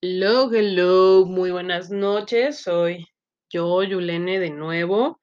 Hello, 0.00 0.48
hello, 0.52 1.26
muy 1.26 1.50
buenas 1.50 1.90
noches. 1.90 2.60
Soy 2.60 3.06
yo, 3.50 3.82
Yulene, 3.82 4.38
de 4.38 4.50
nuevo. 4.50 5.20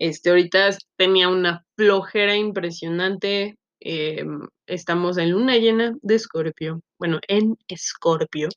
Este, 0.00 0.30
ahorita 0.30 0.70
tenía 0.96 1.28
una 1.28 1.64
flojera 1.76 2.34
impresionante. 2.36 3.56
em, 3.80 4.48
estamos 4.66 5.18
en 5.18 5.30
luna 5.30 5.56
llena 5.58 5.94
de 6.02 6.14
Escorpio. 6.16 6.80
Bueno, 6.98 7.20
en 7.28 7.56
Escorpio. 7.68 8.48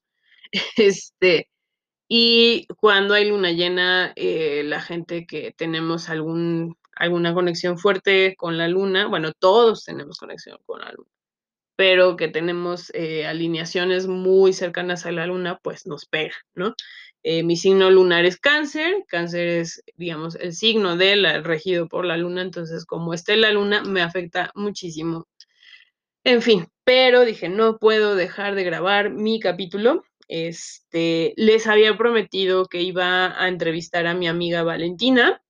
Este, 0.78 1.50
y 2.10 2.68
cuando 2.80 3.14
hay 3.16 3.30
luna 3.30 3.52
llena, 3.52 4.14
eh, 4.16 4.64
la 4.66 4.82
gente 4.82 5.28
que 5.28 5.54
tenemos 5.58 6.10
algún, 6.10 6.78
alguna 6.96 7.34
conexión 7.36 7.78
fuerte 7.80 8.36
con 8.38 8.58
la 8.58 8.68
luna, 8.68 9.08
bueno, 9.08 9.34
todos 9.34 9.86
tenemos 9.86 10.18
conexión 10.20 10.58
con 10.66 10.82
la 10.82 10.92
luna 10.94 11.10
pero 11.80 12.18
que 12.18 12.28
tenemos 12.28 12.92
eh, 12.94 13.26
alineaciones 13.26 14.06
muy 14.06 14.52
cercanas 14.52 15.06
a 15.06 15.14
la 15.14 15.26
luna, 15.28 15.62
pues 15.64 15.88
nos 15.88 16.06
pega, 16.06 16.34
¿no? 16.54 16.76
Eh, 17.24 17.42
mi 17.44 17.56
signo 17.56 17.90
lunar 17.90 18.26
es 18.26 18.38
cáncer, 18.38 19.06
cáncer 19.08 19.48
es, 19.48 19.82
digamos, 19.96 20.36
el 20.36 20.52
signo 20.52 20.98
de 20.98 21.16
la, 21.16 21.40
regido 21.40 21.88
por 21.88 22.04
la 22.04 22.18
luna, 22.18 22.42
entonces 22.42 22.86
como 22.86 23.14
esté 23.14 23.38
la 23.38 23.54
luna 23.54 23.82
me 23.82 24.02
afecta 24.02 24.52
muchísimo. 24.56 25.26
En 26.26 26.42
fin, 26.42 26.68
pero 26.84 27.24
dije, 27.24 27.48
no 27.48 27.78
puedo 27.78 28.16
dejar 28.16 28.56
de 28.56 28.66
grabar 28.66 29.12
mi 29.12 29.40
capítulo. 29.40 30.04
Este, 30.28 31.34
les 31.38 31.66
había 31.66 31.96
prometido 31.96 32.66
que 32.66 32.82
iba 32.82 33.42
a 33.42 33.48
entrevistar 33.48 34.06
a 34.06 34.14
mi 34.14 34.28
amiga 34.28 34.64
Valentina, 34.64 35.42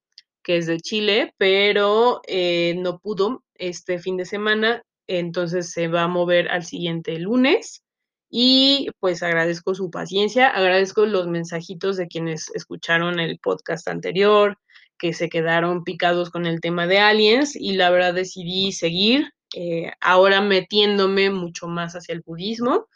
que 0.44 0.58
es 0.58 0.68
de 0.68 0.80
Chile, 0.80 1.34
pero 1.40 2.22
eh, 2.28 2.76
no 2.78 3.00
pudo 3.00 3.44
este 3.56 3.98
fin 3.98 4.16
de 4.16 4.26
semana 4.26 4.84
entonces 5.10 5.72
se 5.72 5.88
va 5.88 6.04
a 6.04 6.08
mover 6.08 6.50
al 6.50 6.64
siguiente 6.64 7.18
lunes 7.18 7.84
y 8.30 8.90
pues 9.00 9.24
agradezco 9.24 9.74
su 9.74 9.90
paciencia, 9.90 10.48
agradezco 10.50 11.06
los 11.06 11.28
mensajitos 11.28 11.98
de 11.98 12.08
quienes 12.08 12.52
escucharon 12.54 13.20
el 13.20 13.40
podcast 13.40 13.88
anterior, 13.88 14.58
que 15.00 15.14
se 15.14 15.30
quedaron 15.30 15.84
picados 15.84 16.30
con 16.30 16.46
el 16.46 16.62
tema 16.62 16.86
de 16.86 17.00
aliens 17.00 17.56
y 17.56 17.74
la 17.74 17.90
verdad 17.90 18.14
decidí 18.14 18.72
seguir 18.72 19.32
eh, 19.56 19.92
ahora 20.00 20.42
metiéndome 20.42 21.32
mucho 21.32 21.68
más 21.68 21.96
hacia 21.96 22.14
el 22.14 22.22
budismo. 22.22 22.88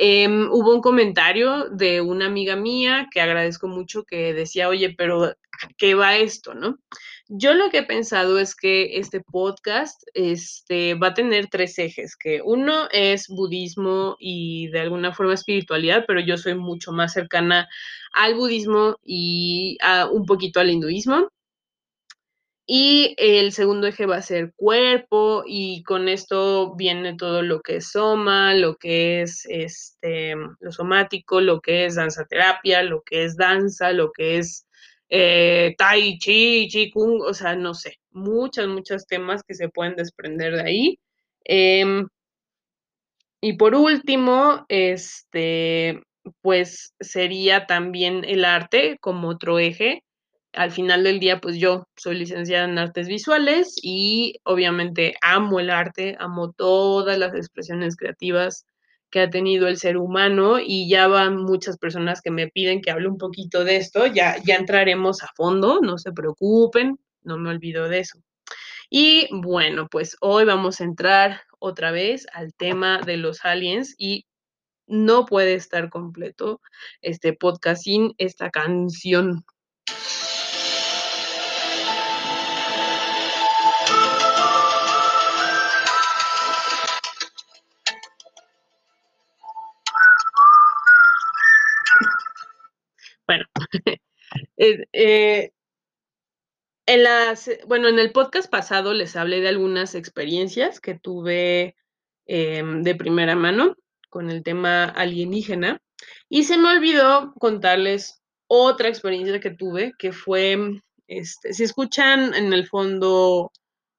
Eh, 0.00 0.28
hubo 0.28 0.76
un 0.76 0.80
comentario 0.80 1.68
de 1.70 2.00
una 2.00 2.26
amiga 2.26 2.54
mía 2.54 3.08
que 3.10 3.20
agradezco 3.20 3.66
mucho 3.66 4.04
que 4.04 4.32
decía, 4.32 4.68
oye, 4.68 4.94
pero 4.96 5.34
¿qué 5.76 5.96
va 5.96 6.16
esto, 6.16 6.54
no? 6.54 6.78
Yo 7.26 7.52
lo 7.52 7.68
que 7.68 7.78
he 7.78 7.82
pensado 7.82 8.38
es 8.38 8.54
que 8.54 8.98
este 8.98 9.20
podcast 9.20 10.00
este, 10.14 10.94
va 10.94 11.08
a 11.08 11.14
tener 11.14 11.48
tres 11.48 11.78
ejes, 11.80 12.16
que 12.16 12.40
uno 12.42 12.88
es 12.92 13.26
budismo 13.28 14.16
y 14.20 14.68
de 14.68 14.80
alguna 14.80 15.12
forma 15.12 15.34
espiritualidad, 15.34 16.04
pero 16.06 16.20
yo 16.20 16.38
soy 16.38 16.54
mucho 16.54 16.92
más 16.92 17.12
cercana 17.12 17.68
al 18.14 18.34
budismo 18.36 18.98
y 19.04 19.78
a 19.82 20.06
un 20.06 20.26
poquito 20.26 20.60
al 20.60 20.70
hinduismo. 20.70 21.28
Y 22.70 23.14
el 23.16 23.52
segundo 23.52 23.86
eje 23.86 24.04
va 24.04 24.16
a 24.16 24.22
ser 24.22 24.52
cuerpo 24.54 25.42
y 25.46 25.82
con 25.84 26.06
esto 26.06 26.74
viene 26.76 27.16
todo 27.16 27.40
lo 27.42 27.62
que 27.62 27.76
es 27.76 27.92
soma, 27.92 28.54
lo 28.54 28.76
que 28.76 29.22
es 29.22 29.46
este, 29.48 30.34
lo 30.60 30.70
somático, 30.70 31.40
lo 31.40 31.62
que 31.62 31.86
es 31.86 31.94
danza 31.94 32.26
terapia, 32.26 32.82
lo 32.82 33.02
que 33.02 33.24
es 33.24 33.38
danza, 33.38 33.92
lo 33.92 34.12
que 34.12 34.36
es 34.38 34.66
eh, 35.08 35.74
tai 35.78 36.18
chi, 36.18 36.68
chi 36.68 36.90
kung, 36.90 37.22
o 37.22 37.32
sea, 37.32 37.56
no 37.56 37.72
sé, 37.72 37.94
muchos, 38.10 38.68
muchos 38.68 39.06
temas 39.06 39.42
que 39.44 39.54
se 39.54 39.70
pueden 39.70 39.96
desprender 39.96 40.54
de 40.56 40.62
ahí. 40.62 40.98
Eh, 41.46 42.04
y 43.40 43.54
por 43.54 43.74
último, 43.74 44.66
este, 44.68 46.02
pues 46.42 46.94
sería 47.00 47.66
también 47.66 48.24
el 48.24 48.44
arte 48.44 48.98
como 49.00 49.28
otro 49.28 49.58
eje. 49.58 50.02
Al 50.58 50.72
final 50.72 51.04
del 51.04 51.20
día, 51.20 51.40
pues 51.40 51.56
yo 51.56 51.86
soy 51.96 52.16
licenciada 52.16 52.64
en 52.64 52.78
artes 52.78 53.06
visuales 53.06 53.76
y 53.80 54.40
obviamente 54.42 55.14
amo 55.20 55.60
el 55.60 55.70
arte, 55.70 56.16
amo 56.18 56.50
todas 56.50 57.16
las 57.16 57.32
expresiones 57.32 57.94
creativas 57.96 58.66
que 59.08 59.20
ha 59.20 59.30
tenido 59.30 59.68
el 59.68 59.76
ser 59.76 59.96
humano 59.96 60.58
y 60.58 60.88
ya 60.90 61.06
van 61.06 61.36
muchas 61.36 61.78
personas 61.78 62.20
que 62.22 62.32
me 62.32 62.48
piden 62.48 62.82
que 62.82 62.90
hable 62.90 63.06
un 63.06 63.18
poquito 63.18 63.62
de 63.62 63.76
esto, 63.76 64.06
ya, 64.06 64.34
ya 64.44 64.56
entraremos 64.56 65.22
a 65.22 65.28
fondo, 65.36 65.78
no 65.80 65.96
se 65.96 66.10
preocupen, 66.10 66.98
no 67.22 67.38
me 67.38 67.50
olvido 67.50 67.88
de 67.88 68.00
eso. 68.00 68.18
Y 68.90 69.28
bueno, 69.30 69.86
pues 69.88 70.16
hoy 70.20 70.44
vamos 70.44 70.80
a 70.80 70.84
entrar 70.84 71.42
otra 71.60 71.92
vez 71.92 72.26
al 72.32 72.52
tema 72.52 72.98
de 72.98 73.16
los 73.16 73.44
aliens 73.44 73.94
y 73.96 74.26
no 74.88 75.24
puede 75.24 75.54
estar 75.54 75.88
completo 75.88 76.60
este 77.00 77.32
podcast 77.32 77.84
sin 77.84 78.16
esta 78.18 78.50
canción. 78.50 79.44
Eh, 94.58 94.86
eh, 94.92 95.52
en 96.86 97.02
las, 97.02 97.50
bueno, 97.66 97.88
en 97.88 97.98
el 97.98 98.12
podcast 98.12 98.50
pasado 98.50 98.94
les 98.94 99.14
hablé 99.14 99.40
de 99.40 99.48
algunas 99.48 99.94
experiencias 99.94 100.80
que 100.80 100.94
tuve 100.94 101.76
eh, 102.26 102.62
de 102.64 102.94
primera 102.94 103.36
mano 103.36 103.76
con 104.08 104.30
el 104.30 104.42
tema 104.42 104.84
alienígena 104.84 105.80
y 106.28 106.44
se 106.44 106.58
me 106.58 106.70
olvidó 106.70 107.34
contarles 107.38 108.22
otra 108.46 108.88
experiencia 108.88 109.40
que 109.40 109.50
tuve 109.50 109.92
que 109.98 110.12
fue, 110.12 110.80
este, 111.06 111.52
si 111.52 111.64
escuchan 111.64 112.34
en 112.34 112.52
el 112.52 112.66
fondo 112.66 113.52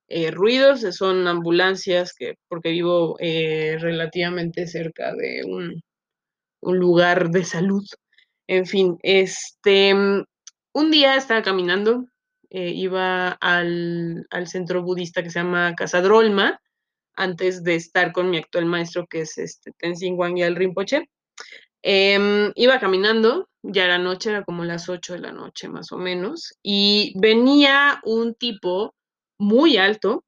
eh, 0.07 0.31
ruidos, 0.31 0.81
son 0.95 1.27
ambulancias 1.27 2.13
que, 2.13 2.35
porque 2.47 2.69
vivo 2.69 3.17
eh, 3.19 3.77
relativamente 3.79 4.65
cerca 4.65 5.13
de 5.13 5.43
un, 5.45 5.83
un 6.61 6.77
lugar 6.79 7.29
de 7.29 7.45
salud. 7.45 7.85
En 8.47 8.65
fin, 8.65 8.97
este, 9.03 9.93
un 10.73 10.91
día 10.91 11.15
estaba 11.15 11.41
caminando 11.41 12.05
eh, 12.51 12.71
iba 12.71 13.29
al, 13.29 14.25
centro 14.47 14.81
budista 14.81 15.21
que 15.21 15.29
se 15.29 15.39
llama 15.39 15.75
Casadrolma, 15.75 16.59
antes 17.15 17.63
de 17.63 17.75
estar 17.75 18.11
con 18.11 18.29
mi 18.29 18.37
actual 18.37 18.65
maestro, 18.65 19.05
que 19.07 19.21
es 19.21 19.37
este 19.37 19.71
Tenzin 19.77 20.15
Wangyal 20.17 20.55
Rinpoche. 20.55 21.09
Eh, 21.83 22.51
iba 22.55 22.79
caminando, 22.79 23.49
ya 23.61 23.85
era 23.85 23.97
noche, 23.99 24.31
era 24.31 24.43
como 24.43 24.65
las 24.65 24.89
8 24.89 25.13
de 25.13 25.19
la 25.19 25.31
noche 25.31 25.69
más 25.69 25.91
o 25.91 25.97
menos, 25.97 26.57
y 26.63 27.13
venía 27.19 28.01
un 28.03 28.33
tipo 28.35 28.95
muy 29.37 29.77
alto, 29.77 30.25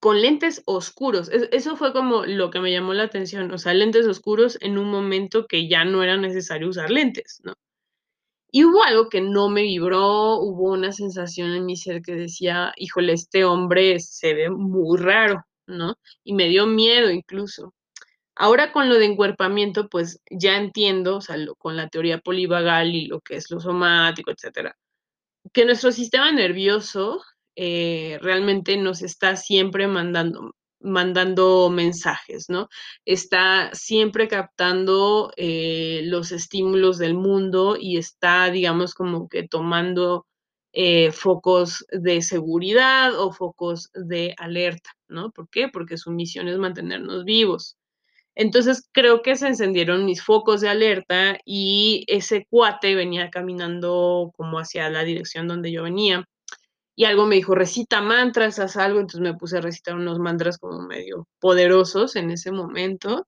con 0.00 0.20
lentes 0.20 0.62
oscuros. 0.66 1.30
Eso 1.30 1.76
fue 1.76 1.92
como 1.92 2.26
lo 2.26 2.50
que 2.50 2.60
me 2.60 2.72
llamó 2.72 2.94
la 2.94 3.04
atención, 3.04 3.50
o 3.52 3.58
sea, 3.58 3.74
lentes 3.74 4.06
oscuros 4.06 4.58
en 4.60 4.78
un 4.78 4.90
momento 4.90 5.46
que 5.46 5.68
ya 5.68 5.84
no 5.84 6.02
era 6.02 6.16
necesario 6.16 6.68
usar 6.68 6.90
lentes, 6.90 7.40
¿no? 7.44 7.54
Y 8.50 8.64
hubo 8.64 8.82
algo 8.84 9.08
que 9.08 9.20
no 9.20 9.48
me 9.48 9.62
vibró, 9.62 10.38
hubo 10.38 10.72
una 10.72 10.92
sensación 10.92 11.52
en 11.52 11.66
mi 11.66 11.76
ser 11.76 12.02
que 12.02 12.14
decía, 12.14 12.72
híjole, 12.76 13.12
este 13.12 13.44
hombre 13.44 13.98
se 14.00 14.34
ve 14.34 14.50
muy 14.50 14.98
raro, 14.98 15.44
¿no? 15.66 15.96
Y 16.24 16.34
me 16.34 16.48
dio 16.48 16.66
miedo 16.66 17.10
incluso. 17.10 17.74
Ahora 18.36 18.72
con 18.72 18.88
lo 18.88 18.96
de 18.98 19.06
encuerpamiento, 19.06 19.88
pues 19.88 20.20
ya 20.30 20.56
entiendo, 20.56 21.16
o 21.16 21.20
sea, 21.20 21.36
con 21.58 21.76
la 21.76 21.88
teoría 21.88 22.18
polivagal 22.18 22.94
y 22.94 23.06
lo 23.06 23.20
que 23.20 23.36
es 23.36 23.50
lo 23.50 23.60
somático, 23.60 24.30
etcétera, 24.30 24.76
que 25.52 25.64
nuestro 25.64 25.92
sistema 25.92 26.30
nervioso 26.32 27.22
eh, 27.56 28.18
realmente 28.20 28.76
nos 28.76 29.02
está 29.02 29.36
siempre 29.36 29.86
mandando, 29.88 30.54
mandando 30.86 31.70
mensajes, 31.70 32.48
¿no? 32.48 32.68
Está 33.04 33.70
siempre 33.74 34.28
captando 34.28 35.32
eh, 35.36 36.02
los 36.04 36.32
estímulos 36.32 36.98
del 36.98 37.14
mundo 37.14 37.76
y 37.78 37.98
está, 37.98 38.50
digamos, 38.50 38.94
como 38.94 39.28
que 39.28 39.46
tomando 39.48 40.26
eh, 40.72 41.12
focos 41.12 41.86
de 41.90 42.22
seguridad 42.22 43.18
o 43.18 43.32
focos 43.32 43.90
de 43.94 44.34
alerta, 44.38 44.90
¿no? 45.08 45.30
¿Por 45.32 45.48
qué? 45.50 45.68
Porque 45.68 45.96
su 45.98 46.10
misión 46.10 46.48
es 46.48 46.58
mantenernos 46.58 47.24
vivos. 47.24 47.76
Entonces 48.36 48.88
creo 48.92 49.22
que 49.22 49.36
se 49.36 49.48
encendieron 49.48 50.04
mis 50.04 50.22
focos 50.22 50.60
de 50.60 50.68
alerta 50.68 51.38
y 51.46 52.04
ese 52.08 52.46
cuate 52.50 52.94
venía 52.94 53.30
caminando 53.30 54.32
como 54.36 54.58
hacia 54.58 54.90
la 54.90 55.04
dirección 55.04 55.48
donde 55.48 55.72
yo 55.72 55.84
venía 55.84 56.26
y 56.96 57.04
algo 57.04 57.26
me 57.26 57.36
dijo, 57.36 57.54
recita 57.54 58.00
mantras, 58.00 58.58
haz 58.58 58.76
algo, 58.78 59.00
entonces 59.00 59.20
me 59.20 59.34
puse 59.34 59.58
a 59.58 59.60
recitar 59.60 59.96
unos 59.96 60.18
mantras 60.18 60.58
como 60.58 60.80
medio 60.82 61.28
poderosos 61.40 62.16
en 62.16 62.30
ese 62.30 62.52
momento. 62.52 63.26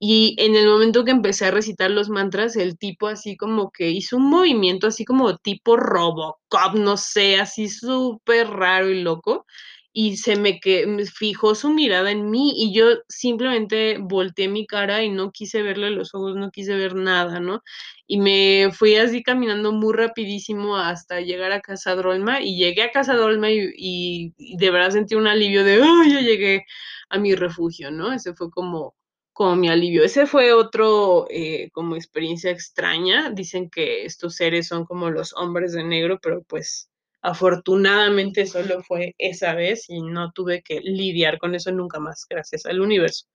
Y 0.00 0.36
en 0.38 0.56
el 0.56 0.66
momento 0.68 1.04
que 1.04 1.12
empecé 1.12 1.46
a 1.46 1.50
recitar 1.52 1.90
los 1.90 2.08
mantras, 2.10 2.56
el 2.56 2.78
tipo 2.78 3.08
así 3.08 3.36
como 3.36 3.70
que 3.70 3.90
hizo 3.90 4.16
un 4.16 4.30
movimiento 4.30 4.88
así 4.88 5.04
como 5.04 5.36
tipo 5.38 5.76
Robocop, 5.76 6.74
no 6.76 6.96
sé, 6.96 7.38
así 7.40 7.68
súper 7.68 8.48
raro 8.50 8.90
y 8.90 9.02
loco. 9.02 9.46
Y 9.92 10.16
se 10.16 10.36
me 10.36 10.58
que 10.58 10.86
fijó 11.14 11.54
su 11.54 11.70
mirada 11.70 12.10
en 12.10 12.30
mí 12.30 12.52
y 12.56 12.72
yo 12.74 12.86
simplemente 13.08 13.98
volteé 14.00 14.48
mi 14.48 14.66
cara 14.66 15.02
y 15.02 15.10
no 15.10 15.32
quise 15.32 15.62
verle 15.62 15.90
los 15.90 16.14
ojos, 16.14 16.34
no 16.36 16.50
quise 16.50 16.74
ver 16.74 16.94
nada, 16.94 17.40
¿no? 17.40 17.62
Y 18.06 18.18
me 18.18 18.70
fui 18.72 18.96
así 18.96 19.22
caminando 19.22 19.72
muy 19.72 19.92
rapidísimo 19.94 20.76
hasta 20.76 21.20
llegar 21.20 21.52
a 21.52 21.60
Casa 21.60 21.94
Drolma 21.94 22.40
y 22.40 22.56
llegué 22.56 22.82
a 22.84 22.90
Casa 22.90 23.14
Drolma 23.14 23.50
y, 23.50 24.32
de 24.56 24.70
verdad 24.70 24.90
sentí 24.90 25.14
un 25.14 25.26
alivio 25.26 25.64
de, 25.64 25.82
¡ay, 25.82 26.12
yo 26.12 26.20
llegué 26.20 26.64
a 27.10 27.18
mi 27.18 27.34
refugio, 27.34 27.90
¿no? 27.90 28.12
Ese 28.12 28.34
fue 28.34 28.50
como, 28.50 28.94
como 29.32 29.56
mi 29.56 29.68
alivio. 29.68 30.04
Ese 30.04 30.26
fue 30.26 30.52
otro 30.54 31.26
eh, 31.30 31.70
como 31.72 31.96
experiencia 31.96 32.50
extraña. 32.50 33.30
Dicen 33.30 33.70
que 33.70 34.04
estos 34.04 34.36
seres 34.36 34.68
son 34.68 34.84
como 34.86 35.10
los 35.10 35.34
hombres 35.34 35.72
de 35.72 35.84
negro, 35.84 36.18
pero 36.22 36.42
pues 36.44 36.88
Afortunadamente 37.22 38.46
solo 38.46 38.82
fue 38.82 39.14
esa 39.18 39.54
vez 39.54 39.88
y 39.88 40.02
no 40.02 40.32
tuve 40.32 40.62
que 40.62 40.80
lidiar 40.80 41.38
con 41.38 41.54
eso 41.54 41.70
nunca 41.70 42.00
más, 42.00 42.26
gracias 42.28 42.66
al 42.66 42.80
universo. 42.80 43.26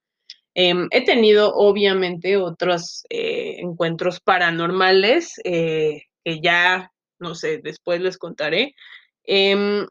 Em, 0.53 0.87
he 0.91 1.05
tenido 1.05 1.53
obviamente 1.53 2.35
otros 2.37 3.05
eh, 3.09 3.57
encuentros 3.59 4.19
paranormales 4.19 5.39
eh, 5.43 6.01
que 6.25 6.41
ya, 6.41 6.91
no 7.19 7.35
sé, 7.35 7.59
después 7.59 8.01
les 8.01 8.17
contaré. 8.17 8.75
Em, 9.23 9.87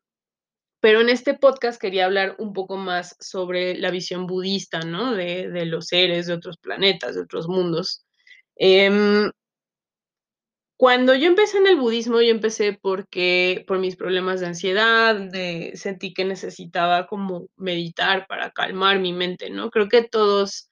pero 0.80 1.00
en 1.00 1.08
este 1.08 1.34
podcast 1.34 1.80
quería 1.80 2.06
hablar 2.06 2.36
un 2.38 2.52
poco 2.52 2.76
más 2.76 3.16
sobre 3.20 3.76
la 3.76 3.90
visión 3.90 4.26
budista, 4.26 4.80
¿no? 4.80 5.14
De, 5.14 5.50
de 5.50 5.66
los 5.66 5.86
seres 5.86 6.26
de 6.26 6.34
otros 6.34 6.58
planetas, 6.58 7.14
de 7.14 7.22
otros 7.22 7.48
mundos. 7.48 8.04
Cuando 10.78 11.14
yo 11.14 11.26
empecé 11.26 11.56
en 11.56 11.66
el 11.68 11.76
budismo, 11.76 12.20
yo 12.20 12.30
empecé 12.30 12.74
porque 12.74 13.64
por 13.66 13.78
mis 13.78 13.96
problemas 13.96 14.40
de 14.40 14.46
ansiedad, 14.48 15.14
de, 15.14 15.72
sentí 15.74 16.12
que 16.12 16.26
necesitaba 16.26 17.06
como 17.06 17.48
meditar 17.56 18.26
para 18.26 18.50
calmar 18.50 18.98
mi 19.00 19.14
mente, 19.14 19.48
¿no? 19.48 19.70
Creo 19.70 19.88
que 19.88 20.02
todos 20.02 20.68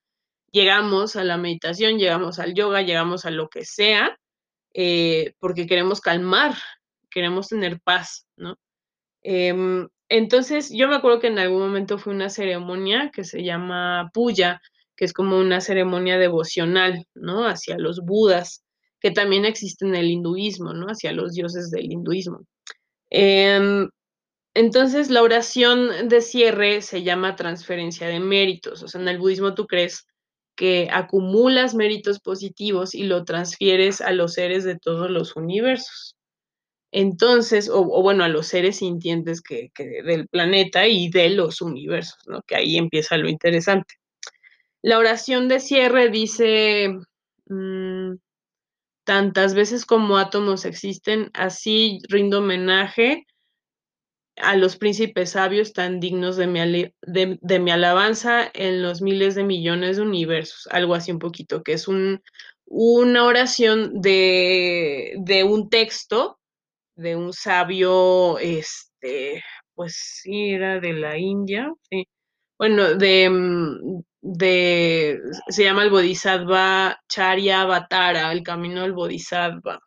llegamos 0.52 1.16
a 1.16 1.24
la 1.24 1.38
meditación, 1.38 1.98
llegamos 1.98 2.38
al 2.38 2.54
yoga, 2.54 2.82
llegamos 2.82 3.24
a 3.24 3.30
lo 3.30 3.48
que 3.48 3.64
sea, 3.64 4.18
eh, 4.74 5.34
porque 5.40 5.66
queremos 5.66 6.02
calmar, 6.02 6.54
queremos 7.10 7.48
tener 7.48 7.80
paz, 7.80 8.26
¿no? 8.36 8.58
Em, 9.22 9.88
entonces, 10.10 10.70
yo 10.70 10.88
me 10.88 10.96
acuerdo 10.96 11.20
que 11.20 11.28
en 11.28 11.38
algún 11.38 11.60
momento 11.60 11.98
fue 11.98 12.14
una 12.14 12.30
ceremonia 12.30 13.10
que 13.14 13.24
se 13.24 13.42
llama 13.42 14.10
puya, 14.14 14.60
que 14.96 15.06
es 15.06 15.12
como 15.14 15.38
una 15.38 15.60
ceremonia 15.62 16.18
devocional, 16.18 17.06
¿no? 17.14 17.46
Hacia 17.46 17.78
los 17.78 18.00
budas 18.04 18.63
que 19.04 19.10
también 19.10 19.44
existe 19.44 19.84
en 19.84 19.94
el 19.94 20.10
hinduismo, 20.10 20.72
¿no? 20.72 20.86
Hacia 20.86 21.12
los 21.12 21.34
dioses 21.34 21.70
del 21.70 21.92
hinduismo. 21.92 22.46
Em, 23.10 23.90
entonces, 24.54 25.10
la 25.10 25.22
oración 25.22 26.08
de 26.08 26.22
cierre 26.22 26.80
se 26.80 27.02
llama 27.02 27.36
transferencia 27.36 28.08
de 28.08 28.18
méritos. 28.18 28.82
O 28.82 28.88
sea, 28.88 29.02
en 29.02 29.08
el 29.08 29.18
budismo 29.18 29.54
tú 29.54 29.66
crees 29.66 30.06
que 30.56 30.88
acumulas 30.90 31.74
méritos 31.74 32.18
positivos 32.18 32.94
y 32.94 33.02
lo 33.02 33.26
transfieres 33.26 34.00
a 34.00 34.10
los 34.12 34.32
seres 34.32 34.64
de 34.64 34.78
todos 34.78 35.10
los 35.10 35.36
universos. 35.36 36.16
Entonces, 36.90 37.68
o, 37.70 37.84
bueno, 38.00 38.24
a 38.24 38.28
los 38.28 38.46
seres 38.46 38.76
sintientes 38.78 39.42
que, 39.42 39.70
del 39.76 40.28
planeta 40.28 40.86
y 40.88 41.10
de 41.10 41.28
los 41.28 41.60
universos, 41.60 42.20
¿no? 42.26 42.40
Que 42.46 42.56
ahí 42.56 42.78
empieza 42.78 43.18
lo 43.18 43.28
interesante. 43.28 43.96
La 44.80 44.98
oración 44.98 45.48
de 45.48 45.60
cierre 45.60 46.08
dice, 46.08 46.88
mm, 47.48 48.14
tantas 49.04 49.54
veces 49.54 49.86
como 49.86 50.18
átomos 50.18 50.64
existen, 50.64 51.30
así 51.34 52.00
rindo 52.08 52.38
homenaje 52.38 53.26
a 54.36 54.56
los 54.56 54.76
príncipes 54.76 55.30
sabios 55.30 55.72
tan 55.72 56.00
dignos 56.00 56.36
de 56.36 56.46
mi, 56.46 56.92
de, 57.02 57.58
mi, 57.60 57.70
alabanza 57.70 58.50
en 58.52 58.82
los 58.82 59.00
miles 59.00 59.34
de 59.34 59.44
millones 59.44 59.96
de 59.96 60.02
universos, 60.02 60.66
algo 60.72 60.94
así 60.94 61.12
un 61.12 61.20
poquito, 61.20 61.62
que 61.62 61.74
es 61.74 61.86
un, 61.86 62.22
una 62.66 63.24
oración 63.24 64.00
de, 64.00 65.14
de 65.18 65.44
un 65.44 65.68
texto 65.68 66.38
de 66.96 67.16
un 67.16 67.32
sabio, 67.32 68.38
este, 68.38 69.42
pues 69.74 69.96
sí, 69.96 70.50
era 70.50 70.80
de 70.80 70.92
la 70.92 71.18
India, 71.18 71.72
sí. 71.90 72.06
Bueno, 72.58 72.94
de, 72.94 73.28
mm, 73.30 74.02
de, 74.22 75.20
se 75.48 75.64
llama 75.64 75.82
el 75.82 75.90
Bodhisattva 75.90 76.98
Charya 77.08 77.62
Avatara, 77.62 78.30
el 78.32 78.42
camino 78.42 78.82
del 78.82 78.92
Bodhisattva. 78.92 79.80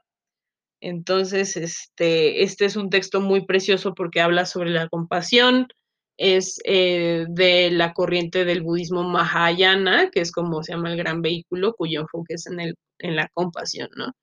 Entonces, 0.82 1.58
este, 1.58 2.44
este 2.44 2.66
es 2.66 2.76
un 2.76 2.90
texto 2.90 3.22
muy 3.22 3.46
precioso 3.46 3.94
porque 3.96 4.22
habla 4.22 4.46
sobre 4.46 4.72
la 4.72 4.90
compasión, 4.90 5.68
es 6.18 6.60
eh, 6.66 7.26
de 7.30 7.72
la 7.72 7.94
corriente 7.94 8.46
del 8.46 8.64
budismo 8.64 9.04
Mahayana, 9.04 10.10
que 10.12 10.22
es 10.22 10.32
como 10.32 10.64
se 10.64 10.74
llama 10.74 10.92
el 10.92 10.98
gran 10.98 11.22
vehículo, 11.22 11.74
cuyo 11.76 12.02
enfoque 12.02 12.36
es 12.36 12.48
en, 12.48 12.60
el, 12.60 12.76
en 13.00 13.16
la 13.16 13.30
compasión, 13.34 13.90
¿no? 13.98 14.14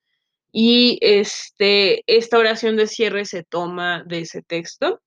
Y 0.52 0.99
este, 1.02 2.02
esta 2.06 2.38
oración 2.38 2.76
de 2.76 2.87
cierre 2.88 3.25
se 3.26 3.44
toma 3.44 4.05
de 4.06 4.20
ese 4.20 4.43
texto. 4.43 5.00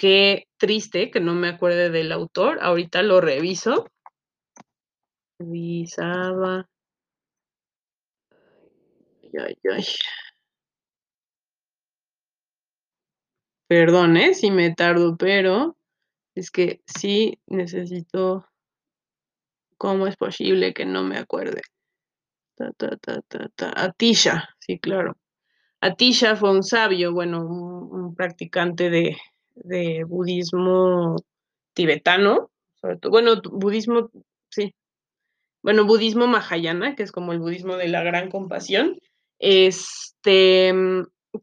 Qué 0.00 0.48
triste 0.56 1.10
que 1.10 1.20
no 1.20 1.34
me 1.34 1.48
acuerde 1.48 1.90
del 1.90 2.10
autor. 2.12 2.58
Ahorita 2.62 3.02
lo 3.02 3.20
reviso. 3.20 3.86
Revisaba. 5.38 6.66
Ay, 9.34 9.58
ay, 9.70 9.84
Perdón, 13.66 14.16
¿eh? 14.16 14.32
si 14.32 14.50
me 14.50 14.74
tardo, 14.74 15.18
pero 15.18 15.76
es 16.34 16.50
que 16.50 16.80
sí 16.86 17.38
necesito. 17.46 18.46
¿Cómo 19.76 20.06
es 20.06 20.16
posible 20.16 20.72
que 20.72 20.86
no 20.86 21.02
me 21.02 21.18
acuerde? 21.18 21.60
Ta. 22.56 22.72
Atisha, 23.76 24.48
sí, 24.60 24.78
claro. 24.78 25.18
Atisha 25.82 26.36
fue 26.36 26.52
un 26.52 26.62
sabio, 26.62 27.12
bueno, 27.12 27.44
un 27.44 28.14
practicante 28.14 28.88
de, 28.88 29.18
de 29.64 30.04
budismo 30.04 31.16
tibetano, 31.74 32.50
sobre 32.80 32.96
todo, 32.96 33.12
bueno, 33.12 33.40
budismo, 33.42 34.10
sí, 34.48 34.74
bueno, 35.62 35.84
budismo 35.84 36.26
mahayana, 36.26 36.96
que 36.96 37.02
es 37.02 37.12
como 37.12 37.32
el 37.32 37.38
budismo 37.38 37.76
de 37.76 37.88
la 37.88 38.02
gran 38.02 38.30
compasión, 38.30 38.98
este, 39.38 40.72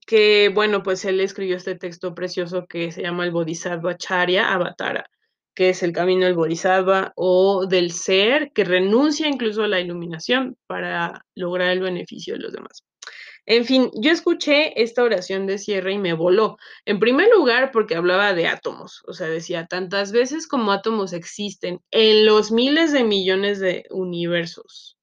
que 0.05 0.49
bueno, 0.53 0.83
pues 0.83 1.05
él 1.05 1.19
escribió 1.19 1.57
este 1.57 1.75
texto 1.75 2.13
precioso 2.15 2.65
que 2.67 2.91
se 2.91 3.01
llama 3.01 3.25
el 3.25 3.31
Bodhisattva 3.31 3.97
Charya 3.97 4.53
Avatara, 4.53 5.09
que 5.55 5.69
es 5.69 5.83
el 5.83 5.93
camino 5.93 6.25
del 6.25 6.35
Bodhisattva 6.35 7.13
o 7.15 7.65
del 7.67 7.91
ser 7.91 8.51
que 8.53 8.63
renuncia 8.63 9.27
incluso 9.27 9.63
a 9.63 9.67
la 9.67 9.79
iluminación 9.79 10.57
para 10.67 11.25
lograr 11.35 11.71
el 11.71 11.79
beneficio 11.81 12.35
de 12.35 12.41
los 12.41 12.53
demás. 12.53 12.86
En 13.47 13.63
fin, 13.65 13.89
yo 13.95 14.11
escuché 14.11 14.81
esta 14.81 15.03
oración 15.03 15.47
de 15.47 15.57
cierre 15.57 15.93
y 15.93 15.97
me 15.97 16.13
voló. 16.13 16.57
En 16.85 16.99
primer 16.99 17.29
lugar, 17.33 17.71
porque 17.71 17.95
hablaba 17.95 18.33
de 18.33 18.47
átomos, 18.47 19.03
o 19.07 19.13
sea, 19.13 19.27
decía, 19.27 19.67
tantas 19.67 20.11
veces 20.11 20.47
como 20.47 20.73
átomos 20.73 21.13
existen 21.13 21.79
en 21.91 22.25
los 22.25 22.51
miles 22.51 22.91
de 22.91 23.05
millones 23.05 23.59
de 23.59 23.85
universos. 23.89 24.97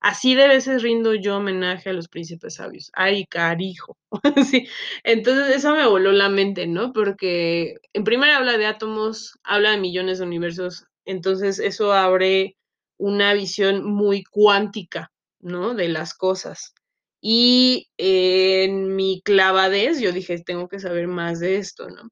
Así 0.00 0.34
de 0.34 0.48
veces 0.48 0.82
rindo 0.82 1.14
yo 1.14 1.36
homenaje 1.36 1.90
a 1.90 1.92
los 1.92 2.08
príncipes 2.08 2.54
sabios. 2.54 2.90
Ay, 2.94 3.26
carijo. 3.26 3.98
sí. 4.50 4.66
Entonces 5.04 5.56
eso 5.56 5.74
me 5.76 5.86
voló 5.86 6.10
la 6.12 6.30
mente, 6.30 6.66
¿no? 6.66 6.94
Porque 6.94 7.76
en 7.92 8.04
primer 8.04 8.30
habla 8.30 8.56
de 8.56 8.64
átomos, 8.66 9.38
habla 9.44 9.72
de 9.72 9.78
millones 9.78 10.18
de 10.18 10.24
universos, 10.24 10.86
entonces 11.04 11.58
eso 11.58 11.92
abre 11.92 12.56
una 12.96 13.34
visión 13.34 13.84
muy 13.84 14.24
cuántica, 14.24 15.12
¿no? 15.38 15.74
De 15.74 15.88
las 15.88 16.14
cosas. 16.14 16.74
Y 17.20 17.88
en 17.98 18.96
mi 18.96 19.20
clavadez, 19.22 20.00
yo 20.00 20.12
dije, 20.12 20.42
tengo 20.42 20.68
que 20.68 20.80
saber 20.80 21.06
más 21.06 21.40
de 21.40 21.56
esto, 21.56 21.88
¿no? 21.88 22.08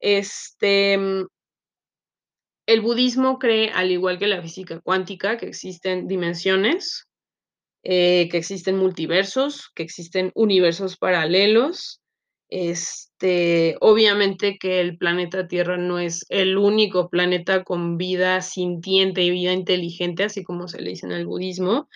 Este, 0.00 0.98
mm, 0.98 1.26
el 2.66 2.80
budismo 2.80 3.38
cree, 3.38 3.70
al 3.70 3.90
igual 3.90 4.18
que 4.18 4.26
la 4.26 4.42
física 4.42 4.80
cuántica, 4.80 5.36
que 5.38 5.46
existen 5.46 6.06
dimensiones, 6.06 7.06
eh, 7.84 8.28
que 8.30 8.38
existen 8.38 8.76
multiversos, 8.76 9.70
que 9.74 9.82
existen 9.82 10.30
universos 10.34 10.96
paralelos. 10.96 12.00
Este, 12.48 13.76
obviamente 13.80 14.58
que 14.60 14.80
el 14.80 14.98
planeta 14.98 15.48
Tierra 15.48 15.78
no 15.78 15.98
es 15.98 16.24
el 16.28 16.58
único 16.58 17.08
planeta 17.08 17.64
con 17.64 17.96
vida 17.96 18.42
sintiente 18.42 19.22
y 19.22 19.30
vida 19.30 19.52
inteligente, 19.52 20.24
así 20.24 20.44
como 20.44 20.68
se 20.68 20.82
le 20.82 20.90
dice 20.90 21.06
en 21.06 21.12
el 21.12 21.26
budismo, 21.26 21.88